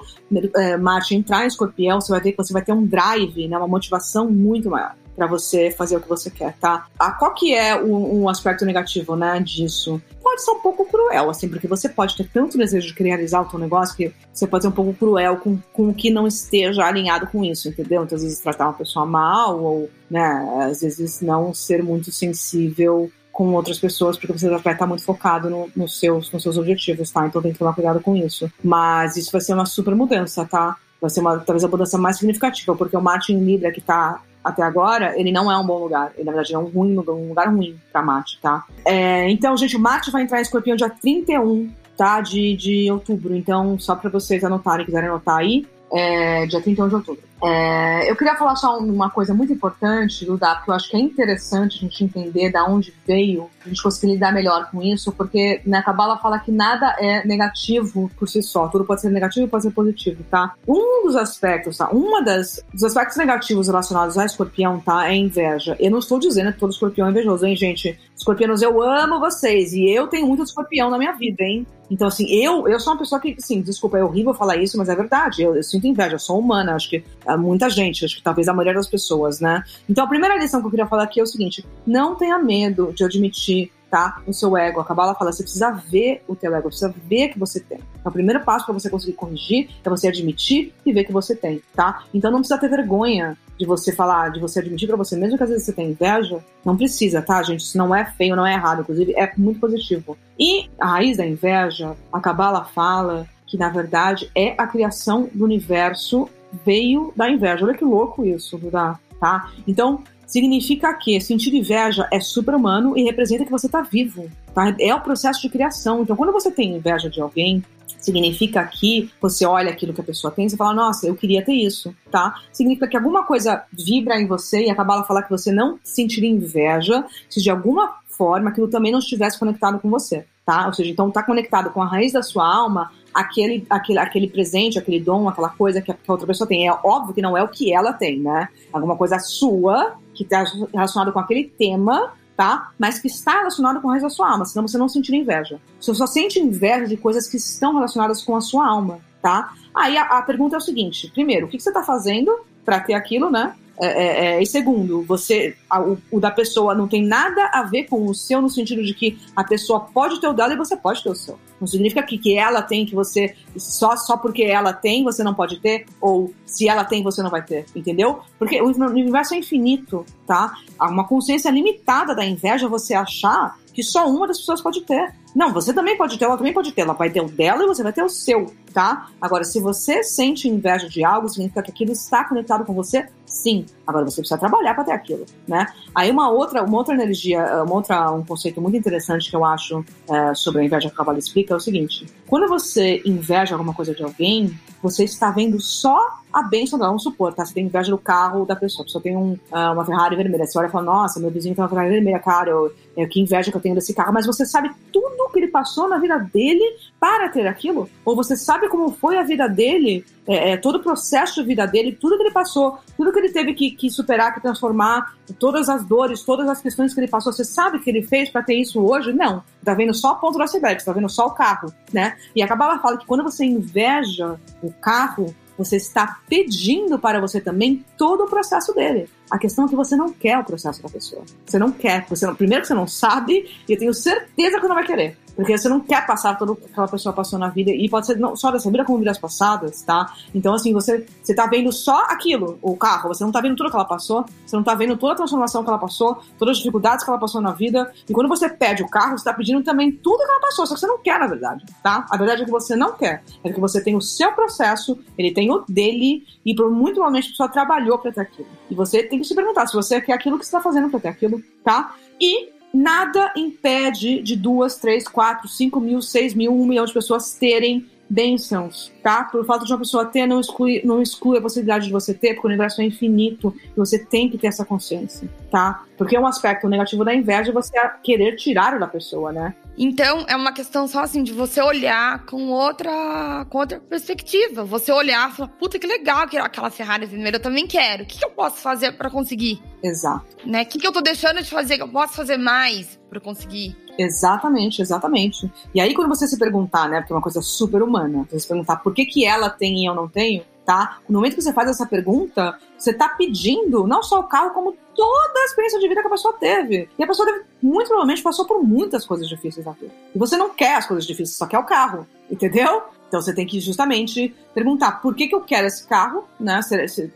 [0.55, 3.57] é, Marte entrar em escorpião, você vai que você vai ter um drive, né?
[3.57, 6.87] Uma motivação muito maior para você fazer o que você quer, tá?
[6.97, 10.01] Ah, qual que é um, um aspecto negativo, né, disso?
[10.23, 13.45] Pode ser um pouco cruel, assim, porque você pode ter tanto desejo de realizar o
[13.45, 16.85] teu negócio que você pode ser um pouco cruel com, com o que não esteja
[16.85, 18.03] alinhado com isso, entendeu?
[18.03, 23.11] Então, às vezes, tratar uma pessoa mal, ou, né, às vezes não ser muito sensível
[23.29, 27.11] com outras pessoas, porque você vai estar muito focado no, nos, seus, nos seus objetivos,
[27.11, 27.27] tá?
[27.27, 28.49] Então tem que tomar cuidado com isso.
[28.63, 30.77] Mas isso vai ser uma super mudança, tá?
[31.01, 34.21] Vai ser uma, talvez a mudança mais significativa, porque o Marte em Libra que tá
[34.43, 36.11] até agora, ele não é um bom lugar.
[36.15, 38.65] Ele, na verdade, é um, ruim, um lugar ruim pra Marte, tá?
[38.85, 42.21] É, então, gente, o Marte vai entrar em escorpião dia 31, tá?
[42.21, 43.35] De, de outubro.
[43.35, 47.28] Então, só pra vocês anotarem, quiserem anotar aí, é, dia 31 de outubro.
[47.41, 50.99] É, eu queria falar só uma coisa muito importante, Duda, porque eu acho que é
[50.99, 55.61] interessante a gente entender da onde veio, a gente conseguir lidar melhor com isso, porque
[55.65, 59.49] na Cabala fala que nada é negativo por si só, tudo pode ser negativo e
[59.49, 60.53] pode ser positivo, tá?
[60.67, 61.89] Um dos aspectos, tá?
[61.89, 65.09] Uma das dos aspectos negativos relacionados a escorpião, tá?
[65.09, 65.77] É inveja.
[65.79, 67.97] Eu não estou dizendo que todo escorpião é invejoso, hein, gente?
[68.15, 71.65] Escorpianos, eu amo vocês e eu tenho muito escorpião na minha vida, hein?
[71.89, 74.89] Então, assim, eu, eu sou uma pessoa que, assim, desculpa, é horrível falar isso, mas
[74.89, 75.41] é verdade.
[75.41, 77.03] Eu, eu sinto inveja, eu sou humana, acho que
[77.37, 79.63] muita gente, acho que talvez a maioria das pessoas, né?
[79.89, 82.93] Então a primeira lição que eu queria falar aqui é o seguinte: não tenha medo
[82.93, 84.21] de admitir tá?
[84.27, 84.79] O seu ego.
[84.79, 87.79] A Kabbalah fala, você precisa ver o teu ego, precisa ver que você tem.
[87.99, 91.35] Então, o primeiro passo para você conseguir corrigir é você admitir e ver que você
[91.35, 92.03] tem, tá?
[92.13, 95.43] Então, não precisa ter vergonha de você falar, de você admitir para você mesmo que
[95.43, 96.39] às vezes você tem inveja.
[96.63, 97.61] Não precisa, tá, gente?
[97.61, 98.81] Isso não é feio, não é errado.
[98.81, 100.17] Inclusive, é muito positivo.
[100.39, 105.43] E a raiz da inveja, a Kabbalah fala que, na verdade, é a criação do
[105.43, 106.29] universo
[106.65, 107.65] veio da inveja.
[107.65, 109.51] Olha que louco isso, Duda, tá?
[109.67, 114.75] Então, significa que sentir inveja é super-humano e representa que você está vivo, tá?
[114.79, 116.01] É o processo de criação.
[116.01, 117.63] Então, quando você tem inveja de alguém,
[117.99, 121.53] significa que você olha aquilo que a pessoa tem e fala, nossa, eu queria ter
[121.53, 122.35] isso, tá?
[122.51, 127.05] Significa que alguma coisa vibra em você e a falar que você não sentiria inveja
[127.29, 130.67] se de alguma forma aquilo também não estivesse conectado com você, tá?
[130.67, 134.77] Ou seja, então tá conectado com a raiz da sua alma, aquele, aquele, aquele presente,
[134.77, 136.67] aquele dom, aquela coisa que a, que a outra pessoa tem.
[136.67, 138.49] É óbvio que não é o que ela tem, né?
[138.71, 140.43] Alguma coisa sua que está
[140.73, 142.71] relacionada com aquele tema, tá?
[142.77, 145.59] Mas que está relacionado com a raiz da sua alma, senão você não sentir inveja.
[145.79, 149.53] Você só sente inveja de coisas que estão relacionadas com a sua alma, tá?
[149.73, 152.79] Aí a, a pergunta é o seguinte: primeiro, o que, que você está fazendo para
[152.79, 153.55] ter aquilo, né?
[153.81, 157.63] É, é, é, e segundo, você, a, o, o, da pessoa não tem nada a
[157.63, 160.57] ver com o seu, no sentido de que a pessoa pode ter o dela e
[160.57, 161.39] você pode ter o seu.
[161.61, 165.33] Não significa que, que ela tem, que você, só, só porque ela tem, você não
[165.33, 168.19] pode ter, ou se ela tem, você não vai ter, entendeu?
[168.37, 170.53] Porque o universo é infinito, tá?
[170.77, 175.13] Há uma consciência limitada da inveja você achar que só uma das pessoas pode ter.
[175.33, 176.81] Não, você também pode ter, ela também pode ter.
[176.81, 179.09] Ela vai ter o dela e você vai ter o seu, tá?
[179.19, 183.65] Agora, se você sente inveja de algo, significa que aquilo está conectado com você, sim.
[183.85, 185.67] Agora você precisa trabalhar para ter aquilo, né?
[185.93, 189.83] Aí uma outra, uma outra energia, uma outra, um conceito muito interessante que eu acho
[190.09, 193.73] é, sobre a inveja que a Kabbalah explica é o seguinte: quando você inveja alguma
[193.73, 197.43] coisa de alguém, você está vendo só a bênção dela, vamos supor, tá?
[197.43, 200.45] Você tem inveja do carro da pessoa, a pessoa tem um, uh, uma Ferrari vermelha,
[200.45, 203.19] você olha e fala, nossa, meu vizinho tem uma Ferrari vermelha, cara, eu, eu, que
[203.19, 206.17] inveja que eu tenho desse carro, mas você sabe tudo que ele passou na vida
[206.19, 206.63] dele
[206.99, 207.89] para ter aquilo?
[208.05, 211.65] Ou você sabe como foi a vida dele, é, é, todo o processo de vida
[211.65, 215.69] dele, tudo que ele passou, tudo que ele teve que, que superar, que transformar, todas
[215.69, 218.43] as dores, todas as questões que ele passou, você sabe o que ele fez para
[218.43, 219.13] ter isso hoje?
[219.13, 219.43] Não.
[219.63, 222.17] Tá vendo só a ponta do iceberg, tá vendo só o carro, né?
[222.35, 227.41] E a Kabbalah fala que quando você inveja o carro, você está pedindo para você
[227.41, 229.09] também todo o processo dele.
[229.29, 231.23] A questão é que você não quer o processo da pessoa.
[231.45, 232.05] Você não quer.
[232.07, 235.17] Você não, primeiro que você não sabe, e eu tenho certeza que não vai querer.
[235.39, 238.17] Porque você não quer passar tudo que aquela pessoa passou na vida, e pode ser
[238.17, 240.13] não só dessa vida, como vidas passadas, tá?
[240.35, 243.69] Então, assim, você, você tá vendo só aquilo, o carro, você não tá vendo tudo
[243.69, 246.57] que ela passou, você não tá vendo toda a transformação que ela passou, todas as
[246.57, 249.63] dificuldades que ela passou na vida, e quando você pede o carro, você tá pedindo
[249.63, 252.05] também tudo que ela passou, só que você não quer, na verdade, tá?
[252.09, 255.31] A verdade é que você não quer, é que você tem o seu processo, ele
[255.31, 258.49] tem o dele, e por muito provavelmente a pessoa trabalhou pra ter aquilo.
[258.69, 260.99] E você tem que se perguntar se você quer aquilo que você tá fazendo pra
[260.99, 261.95] ter aquilo, tá?
[262.19, 267.33] E nada impede de duas, três, quatro, cinco mil, seis mil, um milhão de pessoas
[267.33, 269.23] terem bênçãos, tá?
[269.25, 272.33] Por fato de uma pessoa ter, não exclui, não exclui a possibilidade de você ter,
[272.33, 275.83] porque o universo é infinito e você tem que ter essa consciência, tá?
[275.95, 279.53] Porque um aspecto negativo da inveja é você querer tirar da pessoa, né?
[279.81, 284.65] Então, é uma questão só assim de você olhar com outra, com outra perspectiva.
[284.65, 288.03] Você olhar e falar, puta que legal aquela Ferrari vermelha, eu também quero.
[288.03, 289.63] O que, que eu posso fazer para conseguir?
[289.81, 290.25] Exato.
[290.45, 290.63] Né?
[290.63, 293.77] O que, que eu tô deixando de fazer que eu posso fazer mais para conseguir?
[293.97, 295.49] Exatamente, exatamente.
[295.73, 298.47] E aí, quando você se perguntar, né, porque é uma coisa super humana, você se
[298.49, 300.99] perguntar por que, que ela tem e eu não tenho, tá?
[301.07, 304.75] No momento que você faz essa pergunta, você está pedindo não só o carro, como
[304.99, 306.89] toda a experiência de vida que a pessoa teve.
[306.99, 309.93] E a pessoa deve, muito provavelmente passou por muitas coisas difíceis na vida.
[310.13, 312.83] E você não quer as coisas difíceis, só quer o carro, entendeu?
[313.07, 316.59] Então você tem que justamente perguntar por que, que eu quero esse carro, né?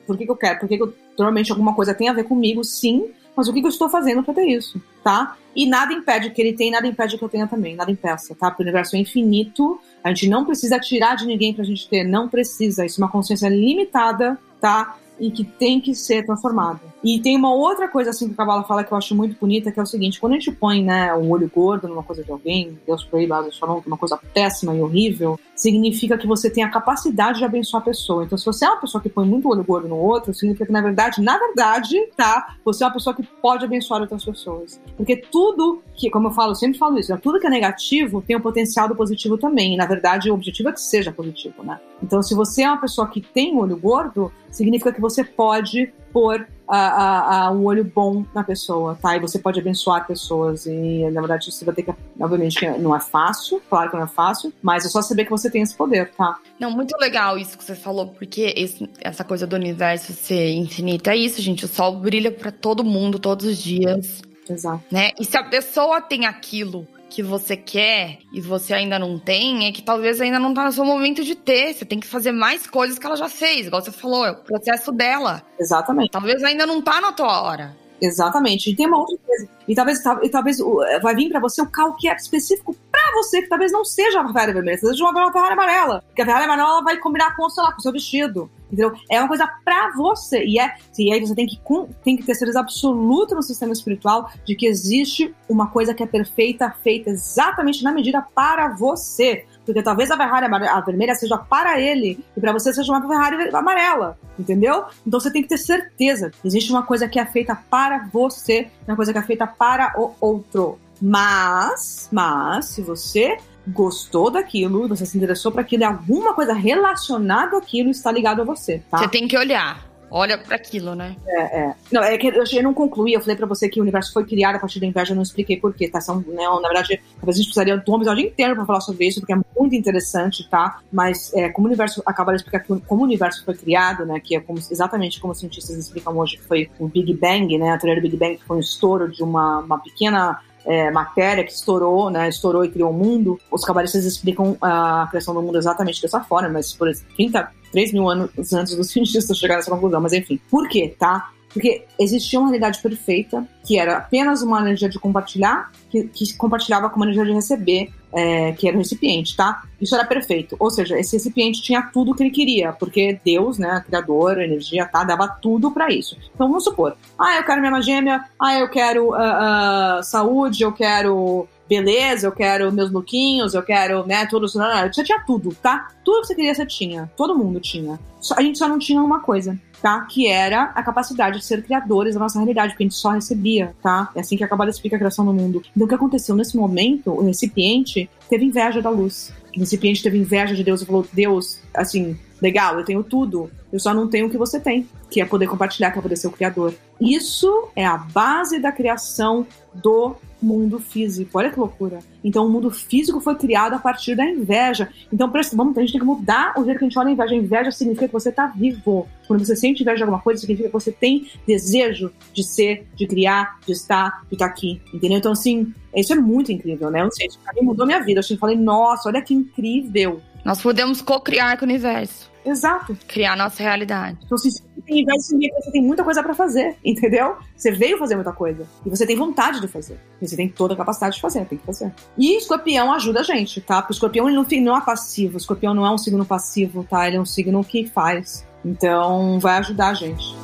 [0.07, 0.59] Por que, que eu quero?
[0.61, 3.59] Por que, que eu, normalmente alguma coisa tem a ver comigo, sim, mas o que,
[3.59, 5.35] que eu estou fazendo para ter isso, tá?
[5.53, 8.49] E nada impede que ele tenha, nada impede que eu tenha também, nada impeça, tá?
[8.49, 12.05] Porque o universo é infinito, a gente não precisa tirar de ninguém pra gente ter,
[12.05, 12.85] não precisa.
[12.85, 14.95] Isso é uma consciência limitada, tá?
[15.19, 16.92] E que tem que ser transformada.
[17.03, 19.71] E tem uma outra coisa assim que o Cabala fala que eu acho muito bonita,
[19.71, 22.31] que é o seguinte: quando a gente põe né, o olho gordo numa coisa de
[22.31, 26.69] alguém, Deus proíba, Deus falou, uma coisa péssima e horrível, significa que você tem a
[26.69, 28.23] capacidade de abençoar a pessoa.
[28.23, 30.71] Então, se você é uma pessoa que põe muito olho gordo no outro, significa que,
[30.71, 32.55] na verdade, na verdade, tá?
[32.63, 34.79] Você é uma pessoa que pode abençoar outras pessoas.
[34.95, 38.21] Porque tudo que, como eu falo, eu sempre falo isso, né, tudo que é negativo
[38.21, 39.73] tem o potencial do positivo também.
[39.73, 41.79] E, na verdade, o objetivo é que seja positivo, né?
[42.01, 46.47] Então, se você é uma pessoa que tem olho gordo, significa que você pode pôr
[46.73, 49.15] a, a, a, um olho bom na pessoa, tá?
[49.15, 50.65] E você pode abençoar pessoas.
[50.65, 51.93] E, na verdade, você vai ter que.
[52.19, 55.51] Obviamente, não é fácil, claro que não é fácil, mas é só saber que você
[55.51, 56.39] tem esse poder, tá?
[56.59, 61.11] Não, muito legal isso que você falou, porque esse, essa coisa do universo ser infinito
[61.11, 61.65] é isso, gente.
[61.65, 64.23] O sol brilha para todo mundo todos os dias.
[64.49, 64.83] Exato.
[64.91, 65.11] Né?
[65.19, 69.71] E se a pessoa tem aquilo que você quer e você ainda não tem, é
[69.71, 71.73] que talvez ainda não tá no seu momento de ter.
[71.73, 74.37] Você tem que fazer mais coisas que ela já fez, igual você falou, é o
[74.37, 75.43] processo dela.
[75.59, 76.09] Exatamente.
[76.09, 77.77] Talvez ainda não tá na tua hora.
[78.01, 78.71] Exatamente.
[78.71, 79.47] E tem uma outra coisa.
[79.67, 80.57] E talvez, e talvez
[81.01, 84.19] vai vir para você o carro que é específico para você, que talvez não seja
[84.19, 86.03] uma Ferrari vermelha, seja uma Ferrari amarela.
[86.07, 88.49] Porque a Ferrari amarela vai combinar com, sei lá, com o seu vestido.
[88.73, 88.91] Entendeu?
[89.09, 90.43] É uma coisa pra você.
[90.43, 91.59] E, é, e aí você tem que,
[92.03, 96.07] tem que ter certeza absoluta no sistema espiritual de que existe uma coisa que é
[96.07, 99.45] perfeita, feita exatamente na medida para você.
[99.63, 103.55] Porque talvez a Ferrari a vermelha seja para ele e para você seja uma Ferrari
[103.55, 104.85] amarela, entendeu?
[105.05, 106.31] Então você tem que ter certeza.
[106.43, 110.15] Existe uma coisa que é feita para você, uma coisa que é feita para o
[110.19, 110.79] outro.
[110.99, 117.57] Mas, mas, se você gostou daquilo, você se interessou para aquilo, e alguma coisa relacionada
[117.57, 118.99] àquilo está ligado a você, tá?
[118.99, 119.93] Você tem que olhar.
[120.15, 121.15] Olha para aquilo, né?
[121.25, 121.75] É, é.
[121.91, 124.23] Não, é que eu, eu não concluí, eu falei para você que o universo foi
[124.23, 125.99] criado a partir da inveja, eu não expliquei porquê, tá?
[125.99, 129.07] São, né, na verdade, talvez a gente precisaria de um episódio inteiro para falar sobre
[129.07, 130.81] isso, porque é muito interessante, tá?
[130.91, 134.19] Mas é, como o universo, acaba de explicar que, como o universo foi criado, né,
[134.19, 137.71] que é como, exatamente como os cientistas explicam hoje, que foi o Big Bang, né,
[137.71, 141.43] a teoria do Big Bang, que foi um estouro de uma, uma pequena é, matéria
[141.43, 145.57] que estourou, né, estourou e criou o mundo, os cabalistas explicam a criação do mundo
[145.57, 149.99] exatamente dessa forma, mas por 30, 3 mil anos antes dos cientistas chegarem nessa conclusão.
[149.99, 151.32] Mas enfim, por quê, tá?
[151.53, 156.89] Porque existia uma realidade perfeita, que era apenas uma energia de compartilhar, que, que compartilhava
[156.89, 159.63] com uma energia de receber, é, que era o recipiente, tá?
[159.79, 160.55] Isso era perfeito.
[160.59, 164.85] Ou seja, esse recipiente tinha tudo o que ele queria, porque Deus, né, criador, energia,
[164.85, 166.17] tá, dava tudo para isso.
[166.33, 170.71] Então vamos supor, ah, eu quero minha gêmea, ah, eu quero uh, uh, saúde, eu
[170.71, 174.47] quero beleza, eu quero meus lookinhos, eu quero, né, tudo.
[174.47, 175.87] Você tinha tudo, tá?
[176.03, 177.11] Tudo que você queria, você tinha.
[177.15, 177.99] Todo mundo tinha.
[178.35, 179.99] A gente só não tinha uma coisa tá?
[180.09, 183.75] Que era a capacidade de ser criadores da nossa realidade, porque a gente só recebia,
[183.83, 184.09] tá?
[184.15, 185.61] É assim que a Kabbalah explica a criação do mundo.
[185.75, 189.33] Então, o que aconteceu nesse momento, o recipiente teve inveja da luz.
[189.53, 193.79] O recipiente teve inveja de Deus e falou: Deus, assim, legal, eu tenho tudo, eu
[193.79, 196.27] só não tenho o que você tem, que é poder compartilhar, que é poder ser
[196.27, 196.73] o criador.
[196.99, 201.37] Isso é a base da criação do mundo físico.
[201.37, 201.99] Olha que loucura.
[202.21, 204.89] Então, o mundo físico foi criado a partir da inveja.
[205.11, 207.33] Então, vamos, a gente tem que mudar o jeito que a gente olha a inveja.
[207.33, 209.07] A inveja significa que você está vivo.
[209.25, 213.07] Quando você sente inveja de alguma coisa, significa que você tem desejo de ser, de
[213.07, 214.81] criar, de estar, de estar aqui.
[214.93, 215.17] Entendeu?
[215.17, 216.99] Então, assim, isso é muito incrível, né?
[216.99, 218.19] Eu não sei, isso mudou minha vida.
[218.29, 220.21] Eu falei, nossa, olha que incrível.
[220.43, 222.31] Nós podemos co-criar com o universo.
[222.45, 222.97] Exato.
[223.07, 224.17] Criar nossa realidade.
[224.25, 227.37] Então, se você tem você tem muita coisa para fazer, entendeu?
[227.55, 228.67] Você veio fazer muita coisa.
[228.85, 229.99] E você tem vontade de fazer.
[230.21, 231.93] E você tem toda a capacidade de fazer, tem que fazer.
[232.17, 233.81] E escorpião ajuda a gente, tá?
[233.81, 235.35] Porque o escorpião ele não, não é passivo.
[235.35, 237.07] O escorpião não é um signo passivo, tá?
[237.07, 238.45] Ele é um signo que faz.
[238.65, 240.35] Então, vai ajudar a gente.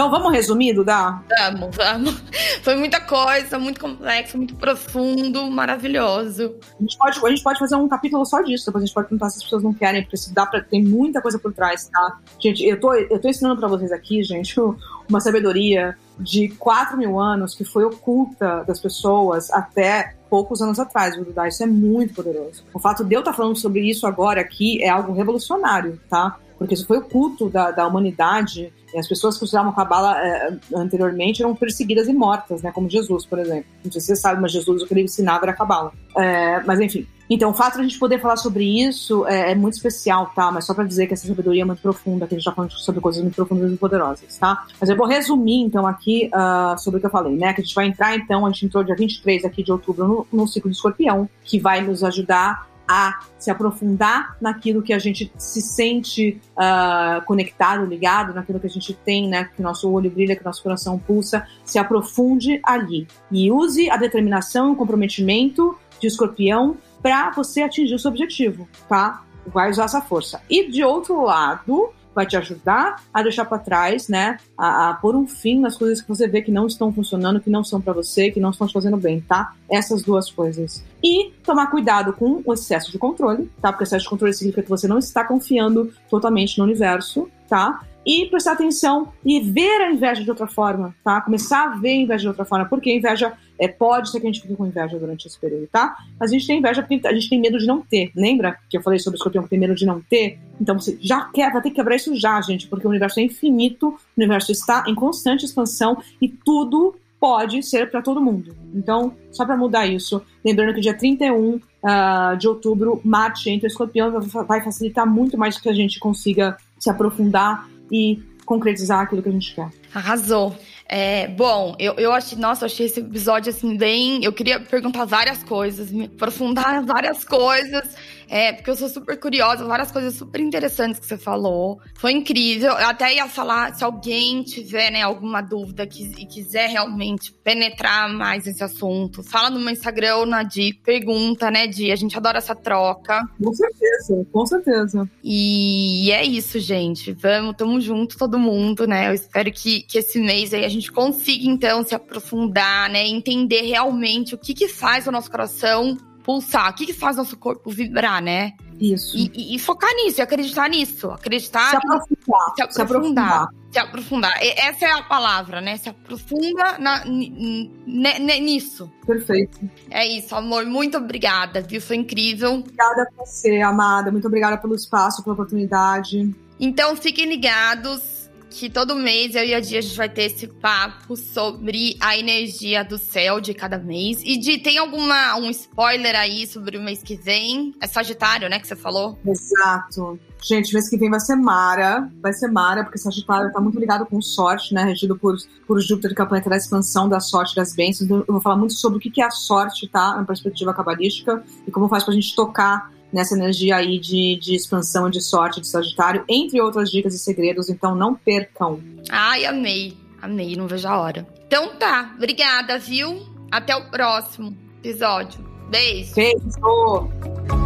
[0.00, 1.20] Então vamos resumir, Duda?
[1.28, 2.22] Vamos, vamos.
[2.62, 6.54] Foi muita coisa, muito complexo, muito profundo, maravilhoso.
[6.78, 9.08] A gente pode, a gente pode fazer um capítulo só disso, depois a gente pode
[9.08, 10.62] perguntar se as pessoas não querem, porque se dá pra.
[10.62, 12.18] Tem muita coisa por trás, tá?
[12.38, 14.58] Gente, eu tô, eu tô ensinando pra vocês aqui, gente,
[15.06, 21.14] uma sabedoria de 4 mil anos que foi oculta das pessoas até poucos anos atrás,
[21.14, 21.46] Duda.
[21.46, 22.64] Isso é muito poderoso.
[22.72, 26.38] O fato de eu estar falando sobre isso agora aqui é algo revolucionário, tá?
[26.60, 28.70] porque isso foi o culto da, da humanidade.
[28.96, 32.72] As pessoas que usavam cabala é, anteriormente eram perseguidas e mortas, né?
[32.72, 33.66] Como Jesus, por exemplo.
[33.84, 35.92] Não sei se você sabe, mas Jesus o que ele ensinava era cabala.
[36.16, 37.06] É, mas enfim.
[37.30, 40.50] Então, o fato de a gente poder falar sobre isso é, é muito especial, tá?
[40.50, 42.72] Mas só para dizer que essa sabedoria é muito profunda, que a gente tá falando
[42.72, 44.66] sobre coisas muito profundas e poderosas, tá?
[44.80, 47.52] Mas eu vou resumir, então, aqui uh, sobre o que eu falei, né?
[47.52, 50.26] Que a gente vai entrar, então, a gente entrou dia 23 aqui de outubro no,
[50.40, 55.32] no ciclo de escorpião, que vai nos ajudar a se aprofundar naquilo que a gente
[55.38, 60.34] se sente uh, conectado, ligado, naquilo que a gente tem, né, que nosso olho brilha,
[60.34, 66.76] que nosso coração pulsa, se aprofunde ali e use a determinação o comprometimento de escorpião
[67.00, 69.22] para você atingir o seu objetivo, tá?
[69.46, 70.42] Vai usar essa força.
[70.50, 74.36] E de outro lado, vai te ajudar a deixar para trás, né?
[74.58, 77.50] A, a pôr um fim nas coisas que você vê que não estão funcionando, que
[77.50, 79.54] não são para você, que não estão te fazendo bem, tá?
[79.68, 80.84] Essas duas coisas.
[81.02, 83.72] E tomar cuidado com o excesso de controle, tá?
[83.72, 87.80] Porque excesso de controle significa que você não está confiando totalmente no universo, tá?
[88.04, 91.20] e prestar atenção e ver a inveja de outra forma, tá?
[91.20, 94.26] Começar a ver a inveja de outra forma, porque a inveja é, pode ser que
[94.26, 95.96] a gente fique com inveja durante esse período, tá?
[96.18, 98.10] Mas a gente tem inveja porque a gente tem medo de não ter.
[98.16, 100.38] Lembra que eu falei sobre o escorpião que tem medo de não ter?
[100.60, 103.22] Então você já quer, vai ter que quebrar isso já, gente, porque o universo é
[103.22, 108.56] infinito, o universo está em constante expansão e tudo pode ser para todo mundo.
[108.74, 113.68] Então, só para mudar isso, lembrando que dia 31 uh, ah, de outubro, Marte entra
[113.68, 114.18] escorpião
[114.48, 119.32] vai facilitar muito mais que a gente consiga se aprofundar e concretizar aquilo que a
[119.32, 119.68] gente quer.
[119.94, 120.56] Arrasou.
[120.92, 124.24] É, bom, eu, eu achei, nossa, eu achei esse episódio assim bem.
[124.24, 127.94] Eu queria perguntar várias coisas, me aprofundar várias coisas.
[128.30, 131.80] É, porque eu sou super curiosa, várias coisas super interessantes que você falou.
[131.96, 132.70] Foi incrível.
[132.70, 138.08] Eu até ia falar, se alguém tiver, né, alguma dúvida que, e quiser realmente penetrar
[138.08, 141.90] mais nesse assunto, fala no meu Instagram ou na Di, pergunta, né, Di?
[141.90, 143.20] A gente adora essa troca.
[143.42, 145.10] Com certeza, com certeza.
[145.24, 147.12] E, e é isso, gente.
[147.12, 149.08] Vamos, tamo junto, todo mundo, né?
[149.08, 153.06] Eu espero que, que esse mês aí a gente consiga, então, se aprofundar, né?
[153.06, 157.36] Entender realmente o que que faz o nosso coração pulsar, o que, que faz nosso
[157.36, 158.52] corpo vibrar, né?
[158.80, 159.16] Isso.
[159.16, 161.10] E, e, e focar nisso, e acreditar nisso.
[161.10, 161.70] Acreditar.
[161.70, 162.54] Se aprofundar.
[162.54, 162.72] Se aprofundar.
[162.72, 163.48] Se aprofundar.
[163.72, 164.32] Se aprofundar.
[164.40, 165.76] Essa é a palavra, né?
[165.76, 168.90] Se aprofunda na, nisso.
[169.06, 169.58] Perfeito.
[169.90, 170.64] É isso, amor.
[170.64, 171.80] Muito obrigada, viu?
[171.80, 172.54] Foi incrível.
[172.54, 174.10] Obrigada a você, amada.
[174.10, 176.34] Muito obrigada pelo espaço, pela oportunidade.
[176.58, 178.19] Então, fiquem ligados
[178.50, 182.16] que todo mês eu e a Dia a gente vai ter esse papo sobre a
[182.16, 184.20] energia do céu de cada mês.
[184.24, 187.72] E de tem alguma um spoiler aí sobre o mês que vem?
[187.80, 189.18] É Sagitário, né, que você falou?
[189.24, 190.18] Exato.
[190.42, 194.06] Gente, mês que vem vai ser Mara, vai ser Mara, porque Sagitário tá muito ligado
[194.06, 194.84] com sorte, né?
[194.84, 195.36] Regido por,
[195.66, 198.06] por Júpiter, que é o planeta da expansão da sorte das bênçãos.
[198.06, 200.16] Então, eu vou falar muito sobre o que é a sorte, tá?
[200.16, 205.08] Na perspectiva cabalística, e como faz pra gente tocar nessa energia aí de, de expansão
[205.08, 208.80] e de sorte de Sagitário, entre outras dicas e segredos, então não percam.
[209.10, 211.26] Ai, amei, amei, não vejo a hora.
[211.46, 213.26] Então tá, obrigada, viu?
[213.50, 215.40] Até o próximo episódio.
[215.68, 216.14] Beijo.
[216.14, 217.59] Beijo.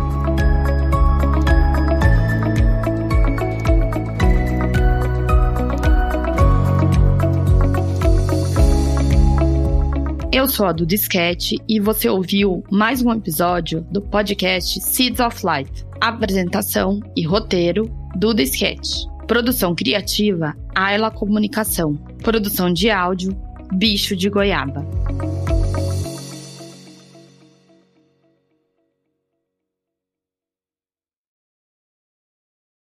[10.35, 15.41] Eu sou a do Disquete e você ouviu mais um episódio do podcast Seeds of
[15.47, 15.87] Life.
[16.01, 19.07] Apresentação e roteiro do Disquete.
[19.29, 21.95] Produção criativa Ayla Comunicação.
[22.21, 23.31] Produção de áudio
[23.77, 24.85] Bicho de Goiaba.